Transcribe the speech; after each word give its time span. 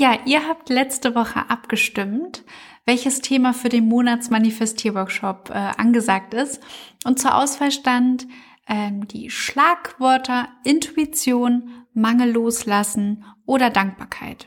Ja, 0.00 0.16
ihr 0.26 0.46
habt 0.46 0.68
letzte 0.68 1.16
Woche 1.16 1.50
abgestimmt, 1.50 2.44
welches 2.86 3.20
Thema 3.20 3.52
für 3.52 3.68
den 3.68 3.88
Monatsmanifestierworkshop 3.88 5.50
äh, 5.50 5.54
angesagt 5.54 6.34
ist. 6.34 6.62
Und 7.04 7.18
zur 7.18 7.34
Auswahl 7.34 7.72
stand 7.72 8.28
ähm, 8.68 9.08
die 9.08 9.28
Schlagwörter 9.28 10.50
Intuition, 10.62 11.84
Mangel 11.94 12.30
loslassen 12.30 13.24
oder 13.44 13.70
Dankbarkeit. 13.70 14.46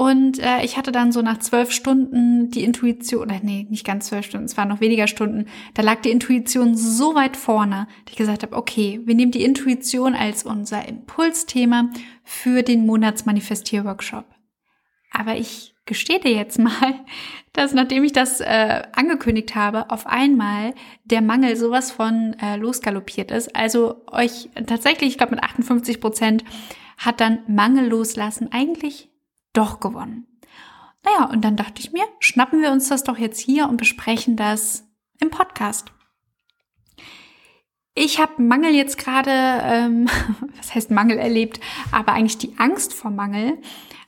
Und 0.00 0.38
äh, 0.38 0.64
ich 0.64 0.76
hatte 0.76 0.92
dann 0.92 1.10
so 1.10 1.22
nach 1.22 1.38
zwölf 1.38 1.72
Stunden 1.72 2.50
die 2.50 2.62
Intuition, 2.62 3.22
oder 3.22 3.40
nee, 3.42 3.66
nicht 3.68 3.84
ganz 3.84 4.06
zwölf 4.06 4.24
Stunden, 4.26 4.46
es 4.46 4.56
waren 4.56 4.68
noch 4.68 4.80
weniger 4.80 5.08
Stunden, 5.08 5.46
da 5.74 5.82
lag 5.82 6.02
die 6.02 6.12
Intuition 6.12 6.76
so 6.76 7.16
weit 7.16 7.36
vorne, 7.36 7.88
dass 8.04 8.12
ich 8.12 8.16
gesagt 8.16 8.44
habe, 8.44 8.54
okay, 8.54 9.00
wir 9.04 9.16
nehmen 9.16 9.32
die 9.32 9.42
Intuition 9.42 10.14
als 10.14 10.44
unser 10.44 10.86
Impulsthema 10.86 11.90
für 12.22 12.62
den 12.62 12.86
Monatsmanifestier-Workshop. 12.86 14.24
Aber 15.10 15.34
ich 15.34 15.74
gestehe 15.84 16.20
dir 16.20 16.32
jetzt 16.32 16.60
mal, 16.60 16.94
dass 17.52 17.74
nachdem 17.74 18.04
ich 18.04 18.12
das 18.12 18.40
äh, 18.40 18.82
angekündigt 18.92 19.56
habe, 19.56 19.90
auf 19.90 20.06
einmal 20.06 20.74
der 21.06 21.22
Mangel 21.22 21.56
sowas 21.56 21.90
von 21.90 22.36
äh, 22.40 22.54
losgaloppiert 22.54 23.32
ist. 23.32 23.56
Also 23.56 24.04
euch 24.12 24.48
tatsächlich, 24.64 25.10
ich 25.10 25.18
glaube 25.18 25.34
mit 25.34 25.42
58 25.42 26.00
Prozent, 26.00 26.44
hat 26.98 27.20
dann 27.20 27.40
Mangel 27.48 27.88
loslassen 27.88 28.52
eigentlich 28.52 29.08
doch 29.58 29.80
gewonnen. 29.80 30.26
Naja, 31.04 31.30
und 31.30 31.44
dann 31.44 31.56
dachte 31.56 31.80
ich 31.80 31.92
mir, 31.92 32.04
schnappen 32.20 32.62
wir 32.62 32.70
uns 32.70 32.88
das 32.88 33.04
doch 33.04 33.18
jetzt 33.18 33.40
hier 33.40 33.68
und 33.68 33.76
besprechen 33.76 34.36
das 34.36 34.88
im 35.20 35.30
Podcast. 35.30 35.92
Ich 37.94 38.20
habe 38.20 38.40
Mangel 38.40 38.72
jetzt 38.74 38.98
gerade, 38.98 39.30
ähm, 39.32 40.08
was 40.56 40.74
heißt 40.74 40.90
Mangel 40.90 41.18
erlebt, 41.18 41.60
aber 41.90 42.12
eigentlich 42.12 42.38
die 42.38 42.56
Angst 42.58 42.94
vor 42.94 43.10
Mangel, 43.10 43.58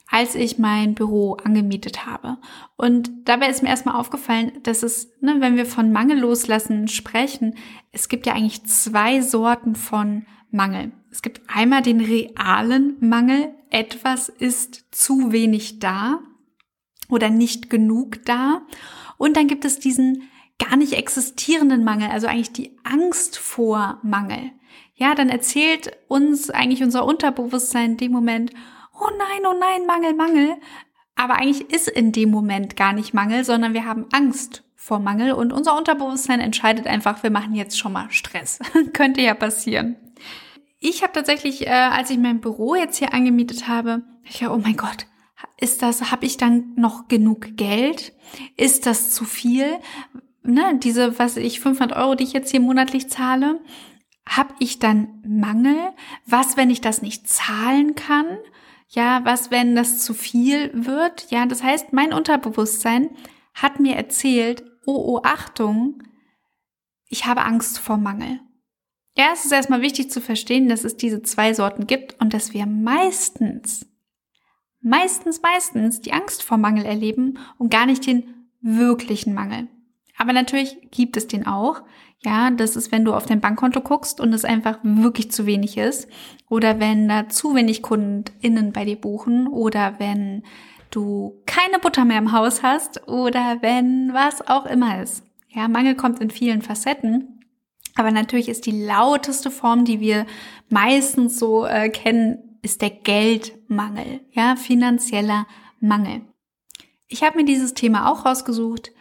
als 0.08 0.34
ich 0.34 0.58
mein 0.58 0.94
Büro 0.94 1.34
angemietet 1.34 2.06
habe. 2.06 2.38
Und 2.76 3.10
dabei 3.24 3.48
ist 3.48 3.62
mir 3.62 3.68
erstmal 3.68 3.96
aufgefallen, 3.96 4.52
dass 4.62 4.82
es, 4.82 5.12
ne, 5.20 5.36
wenn 5.38 5.56
wir 5.56 5.66
von 5.66 5.92
Mangel 5.92 6.18
loslassen 6.18 6.88
sprechen, 6.88 7.56
es 7.92 8.08
gibt 8.08 8.26
ja 8.26 8.34
eigentlich 8.34 8.64
zwei 8.64 9.20
Sorten 9.20 9.74
von 9.74 10.26
Mangel. 10.50 10.92
Es 11.10 11.22
gibt 11.22 11.40
einmal 11.48 11.82
den 11.82 12.00
realen 12.00 12.96
Mangel, 13.00 13.54
etwas 13.70 14.28
ist 14.28 14.84
zu 14.90 15.32
wenig 15.32 15.78
da 15.78 16.20
oder 17.08 17.30
nicht 17.30 17.70
genug 17.70 18.24
da. 18.24 18.62
Und 19.16 19.36
dann 19.36 19.48
gibt 19.48 19.64
es 19.64 19.78
diesen 19.78 20.30
gar 20.58 20.76
nicht 20.76 20.92
existierenden 20.92 21.84
Mangel, 21.84 22.10
also 22.10 22.26
eigentlich 22.26 22.52
die 22.52 22.76
Angst 22.84 23.38
vor 23.38 23.98
Mangel. 24.02 24.52
Ja, 24.94 25.14
dann 25.14 25.30
erzählt 25.30 25.96
uns 26.08 26.50
eigentlich 26.50 26.82
unser 26.82 27.04
Unterbewusstsein 27.06 27.92
in 27.92 27.96
dem 27.96 28.12
Moment, 28.12 28.52
oh 28.94 29.08
nein, 29.18 29.46
oh 29.50 29.56
nein, 29.58 29.86
Mangel, 29.86 30.14
Mangel. 30.14 30.56
Aber 31.16 31.34
eigentlich 31.34 31.70
ist 31.70 31.88
in 31.88 32.12
dem 32.12 32.30
Moment 32.30 32.76
gar 32.76 32.92
nicht 32.92 33.14
Mangel, 33.14 33.44
sondern 33.44 33.74
wir 33.74 33.86
haben 33.86 34.06
Angst 34.12 34.62
vor 34.76 34.98
Mangel 34.98 35.32
und 35.32 35.52
unser 35.52 35.76
Unterbewusstsein 35.76 36.40
entscheidet 36.40 36.86
einfach, 36.86 37.22
wir 37.22 37.30
machen 37.30 37.54
jetzt 37.54 37.78
schon 37.78 37.92
mal 37.92 38.10
Stress. 38.10 38.58
Könnte 38.92 39.20
ja 39.20 39.34
passieren. 39.34 39.96
Ich 40.80 41.02
habe 41.02 41.12
tatsächlich, 41.12 41.66
äh, 41.66 41.70
als 41.70 42.08
ich 42.08 42.18
mein 42.18 42.40
Büro 42.40 42.74
jetzt 42.74 42.96
hier 42.96 43.12
angemietet 43.12 43.68
habe, 43.68 44.02
ich 44.24 44.40
ja, 44.40 44.50
oh 44.50 44.58
mein 44.58 44.78
Gott, 44.78 45.06
ist 45.58 45.82
das, 45.82 46.10
habe 46.10 46.24
ich 46.24 46.38
dann 46.38 46.72
noch 46.74 47.06
genug 47.06 47.56
Geld? 47.56 48.14
Ist 48.56 48.86
das 48.86 49.10
zu 49.10 49.24
viel? 49.24 49.78
Ne, 50.42 50.78
diese, 50.82 51.18
was 51.18 51.36
ich, 51.36 51.60
500 51.60 51.96
Euro, 51.96 52.14
die 52.14 52.24
ich 52.24 52.32
jetzt 52.32 52.50
hier 52.50 52.60
monatlich 52.60 53.10
zahle, 53.10 53.60
habe 54.26 54.54
ich 54.58 54.78
dann 54.78 55.22
Mangel? 55.26 55.92
Was, 56.24 56.56
wenn 56.56 56.70
ich 56.70 56.80
das 56.80 57.02
nicht 57.02 57.28
zahlen 57.28 57.94
kann? 57.94 58.38
Ja, 58.88 59.20
was, 59.24 59.50
wenn 59.50 59.76
das 59.76 60.02
zu 60.02 60.14
viel 60.14 60.70
wird? 60.72 61.30
Ja, 61.30 61.44
das 61.44 61.62
heißt, 61.62 61.92
mein 61.92 62.14
Unterbewusstsein 62.14 63.10
hat 63.52 63.80
mir 63.80 63.96
erzählt, 63.96 64.64
oh, 64.86 65.16
oh, 65.16 65.20
Achtung, 65.24 66.02
ich 67.06 67.26
habe 67.26 67.42
Angst 67.42 67.78
vor 67.78 67.98
Mangel. 67.98 68.40
Es 69.32 69.44
ist 69.44 69.52
erstmal 69.52 69.82
wichtig 69.82 70.10
zu 70.10 70.20
verstehen, 70.20 70.68
dass 70.68 70.84
es 70.84 70.96
diese 70.96 71.22
zwei 71.22 71.54
Sorten 71.54 71.86
gibt 71.86 72.20
und 72.20 72.34
dass 72.34 72.52
wir 72.52 72.66
meistens, 72.66 73.86
meistens, 74.80 75.42
meistens 75.42 76.00
die 76.00 76.12
Angst 76.12 76.42
vor 76.42 76.58
Mangel 76.58 76.84
erleben 76.84 77.38
und 77.58 77.70
gar 77.70 77.86
nicht 77.86 78.06
den 78.06 78.48
wirklichen 78.60 79.34
Mangel. 79.34 79.68
Aber 80.16 80.32
natürlich 80.32 80.76
gibt 80.90 81.16
es 81.16 81.26
den 81.26 81.46
auch. 81.46 81.82
Ja, 82.22 82.50
das 82.50 82.76
ist, 82.76 82.92
wenn 82.92 83.06
du 83.06 83.14
auf 83.14 83.24
dein 83.24 83.40
Bankkonto 83.40 83.80
guckst 83.80 84.20
und 84.20 84.34
es 84.34 84.44
einfach 84.44 84.78
wirklich 84.82 85.30
zu 85.30 85.46
wenig 85.46 85.78
ist. 85.78 86.08
Oder 86.50 86.78
wenn 86.78 87.08
da 87.08 87.30
zu 87.30 87.54
wenig 87.54 87.80
KundInnen 87.80 88.72
bei 88.72 88.84
dir 88.84 88.96
buchen. 88.96 89.48
Oder 89.48 89.94
wenn 89.98 90.42
du 90.90 91.40
keine 91.46 91.78
Butter 91.78 92.04
mehr 92.04 92.18
im 92.18 92.32
Haus 92.32 92.62
hast. 92.62 93.08
Oder 93.08 93.58
wenn 93.62 94.12
was 94.12 94.46
auch 94.46 94.66
immer 94.66 95.02
ist. 95.02 95.24
Ja, 95.48 95.68
Mangel 95.68 95.94
kommt 95.94 96.20
in 96.20 96.30
vielen 96.30 96.60
Facetten. 96.60 97.39
Aber 97.94 98.10
natürlich 98.10 98.48
ist 98.48 98.66
die 98.66 98.84
lauteste 98.84 99.50
Form, 99.50 99.84
die 99.84 100.00
wir 100.00 100.26
meistens 100.68 101.38
so 101.38 101.66
äh, 101.66 101.88
kennen, 101.90 102.58
ist 102.62 102.82
der 102.82 102.90
Geldmangel, 102.90 104.20
ja, 104.32 104.56
finanzieller 104.56 105.46
Mangel. 105.80 106.22
Ich 107.08 107.22
habe 107.22 107.38
mir 107.38 107.44
dieses 107.44 107.74
Thema 107.74 108.10
auch 108.10 108.24
rausgesucht, 108.24 108.92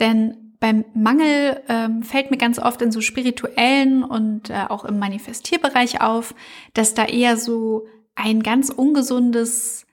denn 0.00 0.48
beim 0.60 0.84
Mangel 0.94 1.62
ähm, 1.68 2.02
fällt 2.02 2.30
mir 2.30 2.36
ganz 2.36 2.58
oft 2.58 2.82
in 2.82 2.90
so 2.90 3.00
spirituellen 3.00 4.02
und 4.02 4.50
äh, 4.50 4.64
auch 4.68 4.84
im 4.84 4.98
Manifestierbereich 4.98 6.00
auf, 6.00 6.34
dass 6.74 6.94
da 6.94 7.04
eher 7.04 7.36
so 7.36 7.86
ein 8.14 8.42
ganz 8.42 8.70
ungesundes 8.70 9.86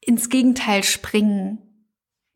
ins 0.00 0.28
Gegenteil 0.28 0.84
springen 0.84 1.58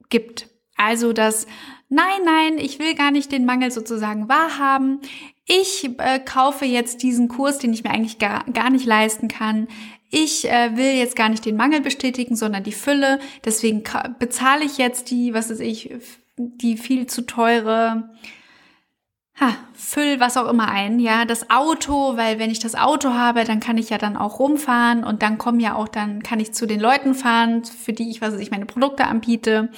gibt. 0.09 0.49
Also 0.77 1.12
dass 1.12 1.47
nein, 1.89 2.21
nein, 2.25 2.59
ich 2.59 2.79
will 2.79 2.95
gar 2.95 3.11
nicht 3.11 3.31
den 3.31 3.45
Mangel 3.45 3.71
sozusagen 3.71 4.29
wahrhaben. 4.29 5.00
Ich 5.48 5.88
äh, 5.98 6.20
kaufe 6.20 6.66
jetzt 6.66 7.03
diesen 7.03 7.28
Kurs, 7.28 7.59
den 7.59 7.72
ich 7.72 7.82
mir 7.82 7.91
eigentlich 7.91 8.19
gar, 8.19 8.44
gar 8.44 8.69
nicht 8.69 8.84
leisten 8.84 9.28
kann. 9.28 9.66
Ich 10.10 10.48
äh, 10.48 10.76
will 10.76 10.92
jetzt 10.92 11.16
gar 11.16 11.31
nicht 11.31 11.44
den 11.44 11.56
Mangel 11.56 11.81
bestätigen, 11.81 12.36
sondern 12.36 12.64
die 12.64 12.72
Fülle. 12.72 13.19
Deswegen 13.44 13.82
bezahle 14.19 14.64
ich 14.64 14.76
jetzt 14.76 15.10
die, 15.10 15.32
was 15.32 15.50
weiß 15.50 15.60
ich, 15.60 15.94
die 16.37 16.76
viel 16.76 17.06
zu 17.06 17.22
teure 17.22 18.10
ha, 19.41 19.56
Füll, 19.72 20.20
was 20.20 20.37
auch 20.37 20.48
immer 20.48 20.69
ein, 20.69 20.98
ja, 20.98 21.25
das 21.25 21.50
Auto, 21.50 22.16
weil 22.16 22.38
wenn 22.38 22.50
ich 22.50 22.58
das 22.58 22.75
Auto 22.75 23.14
habe, 23.14 23.44
dann 23.44 23.60
kann 23.60 23.78
ich 23.78 23.91
ja 23.91 23.98
dann 23.98 24.16
auch 24.16 24.41
rumfahren 24.41 25.04
und 25.04 25.22
dann 25.22 25.38
kommen 25.38 25.60
ja 25.60 25.76
auch, 25.76 25.88
dann 25.88 26.22
kann 26.22 26.41
ich 26.41 26.53
zu 26.53 26.66
den 26.66 26.81
Leuten 26.81 27.14
fahren, 27.14 27.64
für 27.64 27.92
die 27.92 28.10
ich, 28.10 28.20
was 28.20 28.34
weiß 28.34 28.41
ich, 28.41 28.50
meine 28.50 28.66
Produkte 28.66 29.06
anbiete 29.06 29.70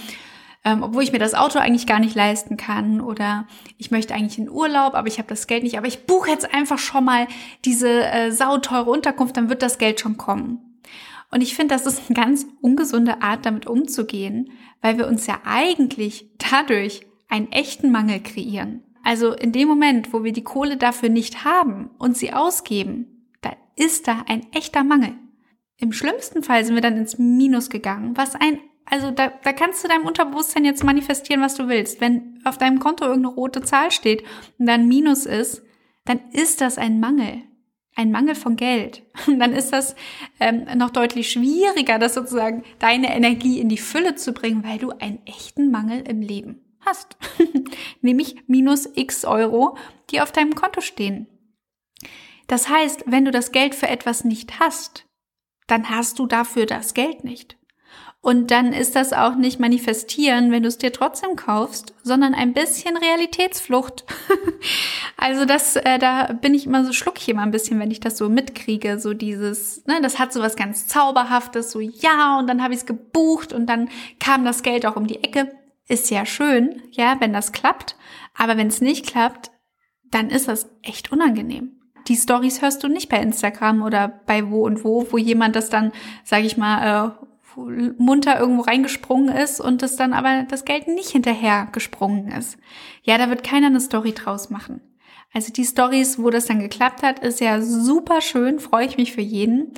ähm, 0.64 0.82
obwohl 0.82 1.02
ich 1.02 1.12
mir 1.12 1.18
das 1.18 1.34
Auto 1.34 1.58
eigentlich 1.58 1.86
gar 1.86 2.00
nicht 2.00 2.14
leisten 2.14 2.56
kann 2.56 3.00
oder 3.00 3.46
ich 3.78 3.90
möchte 3.90 4.14
eigentlich 4.14 4.38
in 4.38 4.50
Urlaub, 4.50 4.94
aber 4.94 5.08
ich 5.08 5.18
habe 5.18 5.28
das 5.28 5.46
Geld 5.46 5.62
nicht, 5.62 5.78
aber 5.78 5.86
ich 5.86 6.06
buche 6.06 6.30
jetzt 6.30 6.52
einfach 6.52 6.78
schon 6.78 7.04
mal 7.04 7.26
diese 7.64 7.88
äh, 7.88 8.30
sauteure 8.30 8.88
Unterkunft, 8.88 9.36
dann 9.36 9.48
wird 9.48 9.62
das 9.62 9.78
Geld 9.78 10.00
schon 10.00 10.18
kommen. 10.18 10.78
Und 11.30 11.42
ich 11.42 11.54
finde, 11.54 11.74
das 11.74 11.86
ist 11.86 12.02
eine 12.08 12.20
ganz 12.20 12.46
ungesunde 12.60 13.22
Art, 13.22 13.46
damit 13.46 13.66
umzugehen, 13.66 14.50
weil 14.82 14.98
wir 14.98 15.06
uns 15.06 15.26
ja 15.26 15.40
eigentlich 15.44 16.28
dadurch 16.38 17.06
einen 17.28 17.52
echten 17.52 17.90
Mangel 17.90 18.20
kreieren. 18.20 18.82
Also 19.02 19.32
in 19.32 19.52
dem 19.52 19.68
Moment, 19.68 20.12
wo 20.12 20.24
wir 20.24 20.32
die 20.32 20.44
Kohle 20.44 20.76
dafür 20.76 21.08
nicht 21.08 21.44
haben 21.44 21.90
und 21.98 22.16
sie 22.16 22.32
ausgeben, 22.32 23.26
da 23.40 23.52
ist 23.76 24.08
da 24.08 24.24
ein 24.28 24.46
echter 24.52 24.84
Mangel. 24.84 25.14
Im 25.76 25.92
schlimmsten 25.92 26.42
Fall 26.42 26.64
sind 26.64 26.74
wir 26.74 26.82
dann 26.82 26.98
ins 26.98 27.18
Minus 27.18 27.70
gegangen, 27.70 28.16
was 28.16 28.34
ein 28.34 28.58
also 28.86 29.10
da, 29.10 29.28
da 29.28 29.52
kannst 29.52 29.84
du 29.84 29.88
deinem 29.88 30.06
Unterbewusstsein 30.06 30.64
jetzt 30.64 30.84
manifestieren, 30.84 31.42
was 31.42 31.54
du 31.54 31.68
willst. 31.68 32.00
Wenn 32.00 32.40
auf 32.44 32.58
deinem 32.58 32.80
Konto 32.80 33.04
irgendeine 33.04 33.34
rote 33.34 33.62
Zahl 33.62 33.90
steht 33.90 34.24
und 34.58 34.66
dann 34.66 34.88
Minus 34.88 35.26
ist, 35.26 35.62
dann 36.04 36.20
ist 36.32 36.60
das 36.60 36.78
ein 36.78 37.00
Mangel. 37.00 37.42
Ein 37.96 38.12
Mangel 38.12 38.34
von 38.34 38.56
Geld. 38.56 39.02
Und 39.26 39.40
dann 39.40 39.52
ist 39.52 39.72
das 39.72 39.96
ähm, 40.38 40.64
noch 40.76 40.90
deutlich 40.90 41.30
schwieriger, 41.30 41.98
das 41.98 42.14
sozusagen 42.14 42.62
deine 42.78 43.14
Energie 43.14 43.60
in 43.60 43.68
die 43.68 43.78
Fülle 43.78 44.14
zu 44.14 44.32
bringen, 44.32 44.64
weil 44.64 44.78
du 44.78 44.90
einen 44.90 45.18
echten 45.26 45.70
Mangel 45.70 46.08
im 46.08 46.22
Leben 46.22 46.64
hast. 46.80 47.16
Nämlich 48.00 48.36
minus 48.46 48.88
x 48.94 49.24
Euro, 49.24 49.76
die 50.10 50.20
auf 50.20 50.32
deinem 50.32 50.54
Konto 50.54 50.80
stehen. 50.80 51.26
Das 52.46 52.68
heißt, 52.68 53.04
wenn 53.06 53.24
du 53.24 53.30
das 53.30 53.52
Geld 53.52 53.74
für 53.74 53.88
etwas 53.88 54.24
nicht 54.24 54.58
hast, 54.58 55.06
dann 55.66 55.90
hast 55.90 56.18
du 56.18 56.26
dafür 56.26 56.66
das 56.66 56.94
Geld 56.94 57.22
nicht. 57.22 57.59
Und 58.22 58.50
dann 58.50 58.74
ist 58.74 58.96
das 58.96 59.14
auch 59.14 59.34
nicht 59.34 59.60
manifestieren, 59.60 60.52
wenn 60.52 60.62
du 60.62 60.68
es 60.68 60.76
dir 60.76 60.92
trotzdem 60.92 61.36
kaufst, 61.36 61.94
sondern 62.02 62.34
ein 62.34 62.52
bisschen 62.52 62.98
Realitätsflucht. 62.98 64.04
also 65.16 65.46
das, 65.46 65.76
äh, 65.76 65.98
da 65.98 66.34
bin 66.34 66.52
ich 66.52 66.66
immer 66.66 66.84
so 66.84 66.92
schluck 66.92 67.16
ich 67.16 67.30
immer 67.30 67.42
ein 67.42 67.50
bisschen, 67.50 67.80
wenn 67.80 67.90
ich 67.90 68.00
das 68.00 68.18
so 68.18 68.28
mitkriege, 68.28 68.98
so 68.98 69.14
dieses, 69.14 69.86
ne, 69.86 70.00
das 70.02 70.18
hat 70.18 70.34
so 70.34 70.40
was 70.40 70.56
ganz 70.56 70.86
Zauberhaftes, 70.86 71.70
so 71.70 71.80
ja, 71.80 72.38
und 72.38 72.46
dann 72.46 72.62
habe 72.62 72.74
ich 72.74 72.80
es 72.80 72.86
gebucht 72.86 73.54
und 73.54 73.66
dann 73.66 73.88
kam 74.18 74.44
das 74.44 74.62
Geld 74.62 74.84
auch 74.84 74.96
um 74.96 75.06
die 75.06 75.24
Ecke. 75.24 75.52
Ist 75.88 76.10
ja 76.10 76.26
schön, 76.26 76.82
ja, 76.90 77.16
wenn 77.20 77.32
das 77.32 77.52
klappt. 77.52 77.96
Aber 78.36 78.58
wenn 78.58 78.68
es 78.68 78.82
nicht 78.82 79.06
klappt, 79.06 79.50
dann 80.10 80.28
ist 80.28 80.46
das 80.46 80.68
echt 80.82 81.10
unangenehm 81.10 81.80
die 82.08 82.16
Stories 82.16 82.60
hörst 82.60 82.82
du 82.82 82.88
nicht 82.88 83.08
bei 83.08 83.18
Instagram 83.18 83.82
oder 83.82 84.08
bei 84.08 84.50
wo 84.50 84.64
und 84.64 84.84
wo, 84.84 85.06
wo 85.10 85.16
jemand 85.16 85.54
das 85.54 85.70
dann, 85.70 85.92
sage 86.24 86.44
ich 86.44 86.56
mal, 86.56 87.06
äh, 87.06 87.26
munter 87.56 88.38
irgendwo 88.38 88.62
reingesprungen 88.62 89.34
ist 89.34 89.60
und 89.60 89.82
das 89.82 89.96
dann 89.96 90.12
aber 90.12 90.44
das 90.48 90.64
Geld 90.64 90.88
nicht 90.88 91.10
hinterher 91.10 91.68
gesprungen 91.72 92.28
ist. 92.28 92.58
Ja, 93.02 93.18
da 93.18 93.28
wird 93.28 93.44
keiner 93.44 93.68
eine 93.68 93.80
Story 93.80 94.12
draus 94.12 94.50
machen. 94.50 94.80
Also 95.32 95.52
die 95.52 95.64
Stories, 95.64 96.18
wo 96.18 96.30
das 96.30 96.46
dann 96.46 96.60
geklappt 96.60 97.02
hat, 97.02 97.20
ist 97.20 97.40
ja 97.40 97.60
super 97.60 98.20
schön, 98.20 98.58
freue 98.58 98.86
ich 98.86 98.96
mich 98.96 99.12
für 99.12 99.20
jeden. 99.20 99.72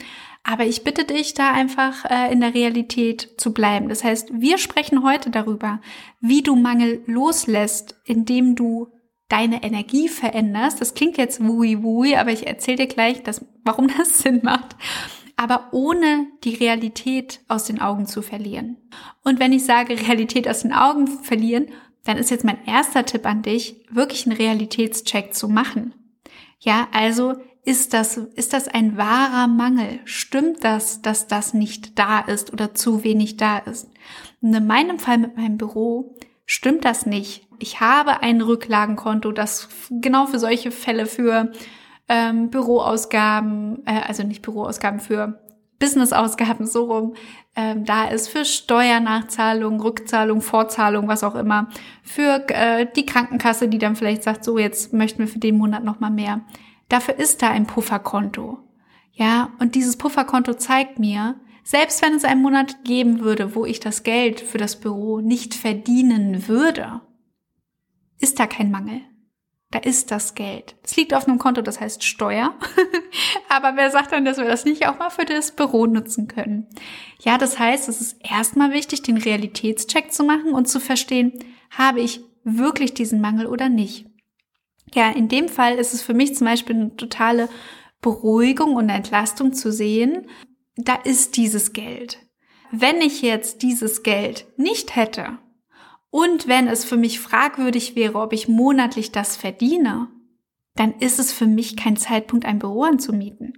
Aber 0.45 0.65
ich 0.65 0.83
bitte 0.83 1.05
dich, 1.05 1.35
da 1.35 1.53
einfach 1.53 2.05
äh, 2.11 2.33
in 2.33 2.41
der 2.41 2.55
Realität 2.55 3.35
zu 3.37 3.53
bleiben. 3.53 3.89
Das 3.89 4.03
heißt, 4.03 4.31
wir 4.33 4.59
sprechen 4.59 5.05
heute 5.05 5.31
darüber, 5.31 5.81
wie 6.21 6.43
du 6.43 6.57
Mangel 6.57 7.03
loslässt, 7.07 8.01
indem 8.05 8.57
du 8.57 8.89
deine 9.29 9.63
Energie 9.63 10.09
veränderst. 10.09 10.81
Das 10.81 10.95
klingt 10.95 11.17
jetzt 11.17 11.43
wui 11.43 11.83
wui, 11.83 12.17
aber 12.17 12.33
ich 12.33 12.47
erzähle 12.47 12.79
dir 12.79 12.87
gleich, 12.87 13.23
dass, 13.23 13.45
warum 13.65 13.89
das 13.89 14.19
Sinn 14.23 14.41
macht. 14.43 14.77
Aber 15.37 15.69
ohne 15.73 16.27
die 16.45 16.55
Realität 16.55 17.41
aus 17.49 17.65
den 17.65 17.81
Augen 17.81 18.07
zu 18.07 18.23
verlieren. 18.23 18.77
Und 19.25 19.41
wenn 19.41 19.53
ich 19.53 19.65
sage 19.65 19.99
Realität 20.09 20.49
aus 20.49 20.63
den 20.63 20.73
Augen 20.73 21.07
verlieren, 21.07 21.67
dann 22.05 22.17
ist 22.17 22.31
jetzt 22.31 22.45
mein 22.45 22.65
erster 22.67 23.05
Tipp 23.05 23.27
an 23.27 23.43
dich, 23.43 23.77
wirklich 23.91 24.27
einen 24.27 24.37
Realitätscheck 24.37 25.35
zu 25.35 25.49
machen. 25.49 25.95
Ja, 26.59 26.89
also 26.93 27.35
ist 27.65 27.95
das, 27.95 28.17
ist 28.17 28.53
das 28.53 28.67
ein 28.67 28.97
wahrer 28.97 29.47
Mangel? 29.47 30.01
Stimmt 30.05 30.65
das, 30.65 31.01
dass 31.01 31.29
das 31.29 31.55
nicht 31.55 31.99
da 31.99 32.19
ist 32.21 32.53
oder 32.53 32.75
zu 32.75 33.05
wenig 33.05 33.37
da 33.37 33.59
ist? 33.59 33.89
Und 34.41 34.53
in 34.53 34.67
meinem 34.67 34.99
Fall 34.99 35.19
mit 35.19 35.37
meinem 35.37 35.59
Büro 35.59 36.17
stimmt 36.45 36.85
das 36.85 37.07
nicht. 37.07 37.47
Ich 37.61 37.81
habe 37.81 38.21
ein 38.23 38.41
Rücklagenkonto, 38.41 39.31
das 39.31 39.69
genau 39.91 40.27
für 40.27 40.41
solche 40.41 40.73
Fälle 40.73 41.07
für 41.07 41.53
ähm, 42.13 42.51
Büroausgaben, 42.51 43.87
äh, 43.87 44.03
also 44.07 44.23
nicht 44.23 44.43
Büroausgaben, 44.43 45.01
für 45.01 45.41
Businessausgaben 45.79 46.67
so 46.67 46.85
rum, 46.85 47.15
ähm, 47.57 47.87
da 47.87 48.05
ist 48.05 48.29
für 48.29 48.45
Steuernachzahlung, 48.45 49.81
Rückzahlung, 49.81 50.43
Vorzahlung, 50.43 51.09
was 51.09 51.25
auch 51.25 51.35
immer, 51.35 51.69
für 52.03 52.45
äh, 52.51 52.87
die 52.95 53.07
Krankenkasse, 53.07 53.67
die 53.67 53.79
dann 53.79 53.97
vielleicht 53.97 54.25
sagt, 54.25 54.45
so 54.45 54.59
jetzt 54.59 54.93
möchten 54.93 55.21
wir 55.21 55.27
für 55.27 55.39
den 55.39 55.57
Monat 55.57 55.85
noch 55.85 56.01
mal 56.01 56.11
mehr. 56.11 56.43
Dafür 56.91 57.19
ist 57.19 57.41
da 57.41 57.49
ein 57.49 57.67
Pufferkonto. 57.67 58.59
Ja, 59.13 59.49
und 59.59 59.75
dieses 59.75 59.97
Pufferkonto 59.97 60.53
zeigt 60.55 60.99
mir, 60.99 61.37
selbst 61.65 62.03
wenn 62.03 62.15
es 62.15 62.25
einen 62.25 62.43
Monat 62.43 62.85
geben 62.85 63.21
würde, 63.21 63.55
wo 63.55 63.65
ich 63.65 63.81
das 63.81 64.03
Geld 64.03 64.41
für 64.41 64.59
das 64.59 64.79
Büro 64.79 65.21
nicht 65.21 65.55
verdienen 65.55 66.47
würde, 66.47 67.01
ist 68.21 68.39
da 68.39 68.47
kein 68.47 68.71
Mangel. 68.71 69.01
Da 69.73 69.79
ist 69.79 70.11
das 70.11 70.35
Geld. 70.35 70.77
Es 70.85 70.97
liegt 70.97 71.15
auf 71.15 71.27
einem 71.27 71.39
Konto, 71.39 71.63
das 71.63 71.81
heißt 71.81 72.05
Steuer. 72.05 72.55
Aber 73.49 73.75
wer 73.75 73.91
sagt 73.91 74.13
dann, 74.13 74.27
dass 74.27 74.37
wir 74.37 74.45
das 74.45 74.67
nicht 74.67 74.87
auch 74.87 74.99
mal 74.99 75.09
für 75.09 75.25
das 75.25 75.53
Büro 75.53 75.87
nutzen 75.87 76.29
können? 76.29 76.69
Ja, 77.21 77.39
das 77.39 77.59
heißt, 77.59 77.89
es 77.89 78.03
ist 78.03 78.17
erstmal 78.23 78.73
wichtig, 78.73 79.03
den 79.03 79.17
Realitätscheck 79.17 80.13
zu 80.13 80.25
machen 80.25 80.53
und 80.53 80.69
zu 80.69 80.79
verstehen, 80.79 81.33
habe 81.71 82.01
ich 82.01 82.21
wirklich 82.45 82.93
diesen 82.93 83.23
Mangel 83.23 83.47
oder 83.47 83.71
nicht. 83.71 84.07
Ja, 84.95 85.11
in 85.11 85.29
dem 85.29 85.49
Fall 85.49 85.77
ist 85.77 85.95
es 85.95 86.03
für 86.03 86.13
mich 86.13 86.37
zum 86.37 86.47
Beispiel 86.47 86.77
eine 86.77 86.97
totale 86.97 87.49
Beruhigung 88.03 88.77
und 88.77 88.91
Entlastung 88.91 89.55
zu 89.55 89.73
sehen, 89.73 90.27
da 90.77 90.97
ist 90.97 91.39
dieses 91.39 91.73
Geld. 91.73 92.19
Wenn 92.73 93.01
ich 93.01 93.23
jetzt 93.23 93.63
dieses 93.63 94.03
Geld 94.03 94.47
nicht 94.59 94.97
hätte 94.97 95.39
und 96.13 96.47
wenn 96.47 96.69
es 96.69 96.85
für 96.85 96.99
mich 96.99 97.21
fragwürdig 97.21 97.97
wäre, 97.97 98.21
ob 98.21 98.35
ich 98.35 98.47
monatlich 98.47 99.13
das 99.13 99.35
verdiene, 99.35 100.09
dann 100.77 100.93
ist 100.99 101.19
es 101.19 101.33
für 101.33 101.47
mich 101.47 101.75
kein 101.75 101.97
Zeitpunkt, 101.97 102.45
ein 102.45 102.59
Büro 102.59 102.83
anzumieten. 102.83 103.55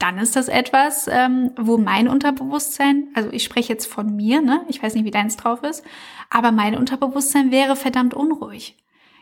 Dann 0.00 0.18
ist 0.18 0.34
das 0.34 0.48
etwas, 0.48 1.06
ähm, 1.06 1.52
wo 1.56 1.78
mein 1.78 2.08
Unterbewusstsein, 2.08 3.10
also 3.14 3.30
ich 3.30 3.44
spreche 3.44 3.72
jetzt 3.72 3.86
von 3.86 4.16
mir, 4.16 4.40
ne? 4.40 4.66
ich 4.68 4.82
weiß 4.82 4.94
nicht, 4.94 5.04
wie 5.04 5.12
deins 5.12 5.36
drauf 5.36 5.62
ist, 5.62 5.84
aber 6.30 6.50
mein 6.50 6.76
Unterbewusstsein 6.76 7.52
wäre 7.52 7.76
verdammt 7.76 8.12
unruhig. 8.12 8.76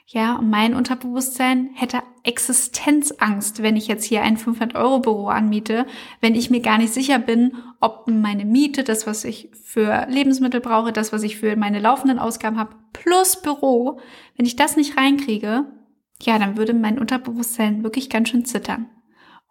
Ja, 0.09 0.41
mein 0.41 0.75
Unterbewusstsein 0.75 1.71
hätte 1.75 2.01
Existenzangst, 2.23 3.61
wenn 3.65 3.77
ich 3.77 3.89
jetzt 3.89 4.05
hier 4.05 4.23
ein 4.23 4.37
500-Euro-Büro 4.37 5.27
anmiete, 5.27 5.85
wenn 6.21 6.37
ich 6.37 6.49
mir 6.49 6.61
gar 6.61 6.79
nicht 6.79 6.95
sicher 6.95 7.19
bin, 7.19 7.57
ob 7.81 8.07
meine 8.07 8.45
Miete, 8.45 8.85
das, 8.85 9.09
was 9.09 9.25
ich 9.25 9.51
für 9.65 10.07
Lebensmittel 10.09 10.61
brauche, 10.61 10.93
das, 10.93 11.13
was 11.13 11.25
ich 11.25 11.39
für 11.39 11.57
meine 11.57 11.81
laufenden 11.81 12.21
Ausgaben 12.21 12.57
habe, 12.57 12.77
plus 12.93 13.43
Büro, 13.43 13.99
wenn 14.37 14.47
ich 14.47 14.55
das 14.55 14.77
nicht 14.77 14.97
reinkriege, 14.97 15.65
ja, 16.23 16.39
dann 16.39 16.57
würde 16.57 16.73
mein 16.73 17.01
Unterbewusstsein 17.01 17.83
wirklich 17.83 18.09
ganz 18.09 18.29
schön 18.29 18.45
zittern. 18.45 18.89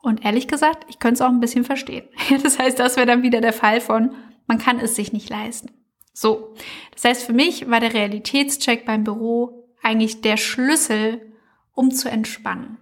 Und 0.02 0.24
ehrlich 0.24 0.48
gesagt, 0.48 0.86
ich 0.88 1.00
könnte 1.00 1.16
es 1.16 1.22
auch 1.22 1.32
ein 1.32 1.42
bisschen 1.42 1.66
verstehen. 1.66 2.08
Das 2.44 2.60
heißt, 2.60 2.80
das 2.80 2.96
wäre 2.96 3.08
dann 3.08 3.24
wieder 3.24 3.42
der 3.42 3.54
Fall 3.54 3.82
von, 3.82 4.16
man 4.48 4.58
kann 4.58 4.80
es 4.80 4.96
sich 4.96 5.12
nicht 5.12 5.30
leisten. 5.30 5.72
So. 6.14 6.54
Das 6.94 7.04
heißt, 7.04 7.24
für 7.24 7.34
mich 7.34 7.70
war 7.70 7.82
der 7.82 7.94
Realitätscheck 7.94 8.86
beim 8.86 9.04
Büro 9.04 9.65
eigentlich 9.86 10.22
der 10.22 10.38
Schlüssel, 10.38 11.34
um 11.74 11.92
zu 11.92 12.10
entspannen. 12.10 12.78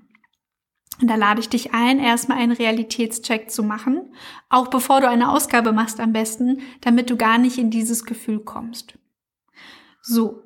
Und 1.02 1.10
da 1.10 1.16
lade 1.16 1.40
ich 1.40 1.50
dich 1.50 1.74
ein, 1.74 2.00
erstmal 2.00 2.38
einen 2.38 2.52
Realitätscheck 2.52 3.50
zu 3.50 3.64
machen, 3.64 4.14
auch 4.50 4.68
bevor 4.68 5.02
du 5.02 5.10
eine 5.10 5.32
Ausgabe 5.32 5.74
machst 5.74 6.00
am 6.00 6.14
besten, 6.14 6.62
damit 6.82 7.10
du 7.10 7.18
gar 7.18 7.38
nicht 7.38 7.58
in 7.58 7.72
dieses 7.72 8.06
Gefühl 8.06 8.40
kommst. 8.40 8.94
So. 10.02 10.44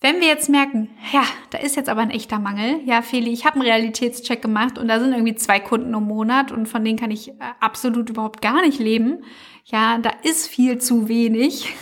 Wenn 0.00 0.20
wir 0.20 0.28
jetzt 0.28 0.50
merken, 0.50 0.90
ja, 1.10 1.24
da 1.50 1.58
ist 1.58 1.74
jetzt 1.74 1.88
aber 1.88 2.02
ein 2.02 2.10
echter 2.10 2.38
Mangel. 2.38 2.82
Ja, 2.84 3.00
Feli, 3.00 3.32
ich 3.32 3.46
habe 3.46 3.54
einen 3.56 3.64
Realitätscheck 3.64 4.42
gemacht 4.42 4.76
und 4.76 4.88
da 4.88 5.00
sind 5.00 5.12
irgendwie 5.12 5.34
zwei 5.36 5.58
Kunden 5.58 5.94
im 5.94 6.04
Monat 6.04 6.52
und 6.52 6.66
von 6.66 6.84
denen 6.84 6.98
kann 6.98 7.10
ich 7.10 7.30
äh, 7.30 7.34
absolut 7.60 8.10
überhaupt 8.10 8.42
gar 8.42 8.60
nicht 8.60 8.78
leben. 8.78 9.24
Ja, 9.64 9.96
da 9.98 10.10
ist 10.22 10.48
viel 10.48 10.78
zu 10.78 11.08
wenig. 11.08 11.74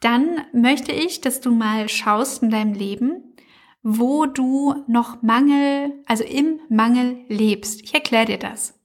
Dann 0.00 0.44
möchte 0.52 0.92
ich, 0.92 1.20
dass 1.20 1.40
du 1.40 1.52
mal 1.52 1.88
schaust 1.88 2.42
in 2.42 2.50
deinem 2.50 2.72
Leben, 2.72 3.34
wo 3.82 4.26
du 4.26 4.84
noch 4.86 5.22
Mangel, 5.22 6.02
also 6.06 6.24
im 6.24 6.60
Mangel 6.68 7.24
lebst. 7.28 7.82
Ich 7.82 7.94
erkläre 7.94 8.26
dir 8.26 8.38
das. 8.38 8.78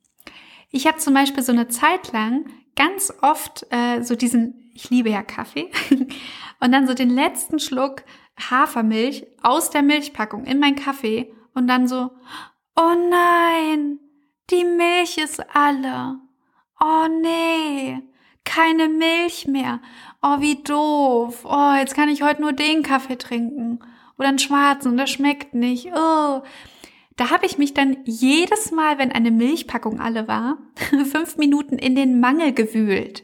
Ich 0.71 0.88
habe 0.88 0.97
zum 0.97 1.13
Beispiel 1.13 1.44
so 1.44 1.51
eine 1.51 1.67
Zeit 1.67 2.12
lang 2.12 2.45
ganz 2.75 3.13
oft 3.21 3.65
äh, 3.71 4.01
so 4.01 4.15
diesen, 4.15 4.71
ich 4.73 4.89
liebe 4.89 5.09
ja 5.09 5.23
Kaffee, 5.23 5.71
und 6.59 6.71
dann 6.71 6.88
so 6.88 6.94
den 6.94 7.09
letzten 7.09 7.59
Schluck 7.59 8.03
Hafermilch 8.38 9.25
aus 9.41 9.69
der 9.69 9.81
Milchpackung 9.81 10.45
in 10.45 10.59
mein 10.59 10.75
Kaffee 10.75 11.33
und 11.53 11.68
dann 11.68 11.88
so, 11.88 12.11
oh 12.75 12.94
nein, 13.09 14.00
die 14.50 14.65
Milch 14.65 15.18
ist 15.18 15.41
alle. 15.56 16.19
Oh 16.79 17.07
nee, 17.21 18.01
keine 18.44 18.89
Milch 18.89 19.47
mehr. 19.47 19.81
Oh, 20.27 20.41
wie 20.41 20.55
doof. 20.55 21.45
Oh, 21.45 21.73
jetzt 21.77 21.94
kann 21.94 22.09
ich 22.09 22.23
heute 22.23 22.41
nur 22.41 22.51
den 22.51 22.81
Kaffee 22.81 23.15
trinken. 23.15 23.79
Oder 24.17 24.29
einen 24.29 24.39
schwarzen 24.39 24.91
und 24.91 24.97
der 24.97 25.05
schmeckt 25.05 25.53
nicht. 25.53 25.87
Oh. 25.87 26.41
Da 27.15 27.29
habe 27.29 27.45
ich 27.45 27.59
mich 27.59 27.75
dann 27.75 27.97
jedes 28.05 28.71
Mal, 28.71 28.97
wenn 28.97 29.11
eine 29.11 29.29
Milchpackung 29.29 29.99
alle 29.99 30.27
war, 30.27 30.57
fünf 31.11 31.37
Minuten 31.37 31.77
in 31.77 31.95
den 31.95 32.19
Mangel 32.19 32.53
gewühlt. 32.53 33.23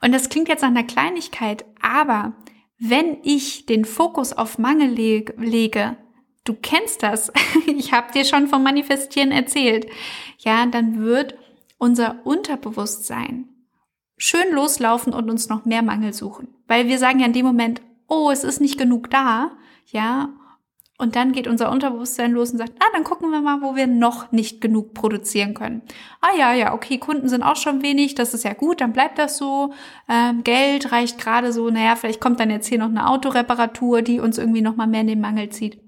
Und 0.00 0.12
das 0.12 0.28
klingt 0.28 0.48
jetzt 0.48 0.62
nach 0.62 0.68
einer 0.68 0.84
Kleinigkeit, 0.84 1.64
aber 1.82 2.34
wenn 2.78 3.18
ich 3.24 3.66
den 3.66 3.84
Fokus 3.84 4.32
auf 4.32 4.58
Mangel 4.58 4.90
leg 4.90 5.34
lege, 5.38 5.96
du 6.44 6.54
kennst 6.54 7.02
das, 7.02 7.32
ich 7.66 7.92
habe 7.92 8.12
dir 8.12 8.24
schon 8.24 8.46
vom 8.46 8.62
Manifestieren 8.62 9.32
erzählt, 9.32 9.88
ja, 10.38 10.64
dann 10.66 11.02
wird 11.02 11.36
unser 11.78 12.24
Unterbewusstsein 12.24 13.48
schön 14.18 14.52
loslaufen 14.52 15.14
und 15.14 15.30
uns 15.30 15.48
noch 15.48 15.64
mehr 15.64 15.82
Mangel 15.82 16.12
suchen. 16.12 16.48
Weil 16.66 16.88
wir 16.88 16.98
sagen 16.98 17.20
ja 17.20 17.26
in 17.26 17.32
dem 17.32 17.46
Moment, 17.46 17.80
oh, 18.08 18.30
es 18.30 18.44
ist 18.44 18.60
nicht 18.60 18.78
genug 18.78 19.10
da, 19.10 19.52
ja. 19.86 20.28
Und 21.00 21.14
dann 21.14 21.30
geht 21.30 21.46
unser 21.46 21.70
Unterbewusstsein 21.70 22.32
los 22.32 22.50
und 22.50 22.58
sagt, 22.58 22.72
ah, 22.80 22.88
dann 22.92 23.04
gucken 23.04 23.30
wir 23.30 23.40
mal, 23.40 23.62
wo 23.62 23.76
wir 23.76 23.86
noch 23.86 24.32
nicht 24.32 24.60
genug 24.60 24.94
produzieren 24.94 25.54
können. 25.54 25.82
Ah 26.20 26.36
ja, 26.36 26.52
ja, 26.52 26.74
okay, 26.74 26.98
Kunden 26.98 27.28
sind 27.28 27.44
auch 27.44 27.54
schon 27.54 27.82
wenig, 27.82 28.16
das 28.16 28.34
ist 28.34 28.42
ja 28.42 28.52
gut, 28.52 28.80
dann 28.80 28.92
bleibt 28.92 29.16
das 29.16 29.38
so. 29.38 29.72
Ähm, 30.08 30.42
Geld 30.42 30.90
reicht 30.90 31.18
gerade 31.18 31.52
so, 31.52 31.70
naja, 31.70 31.94
vielleicht 31.94 32.20
kommt 32.20 32.40
dann 32.40 32.50
jetzt 32.50 32.66
hier 32.66 32.78
noch 32.78 32.88
eine 32.88 33.08
Autoreparatur, 33.08 34.02
die 34.02 34.18
uns 34.18 34.38
irgendwie 34.38 34.60
noch 34.60 34.74
mal 34.74 34.88
mehr 34.88 35.02
in 35.02 35.06
den 35.06 35.20
Mangel 35.20 35.50
zieht. 35.50 35.80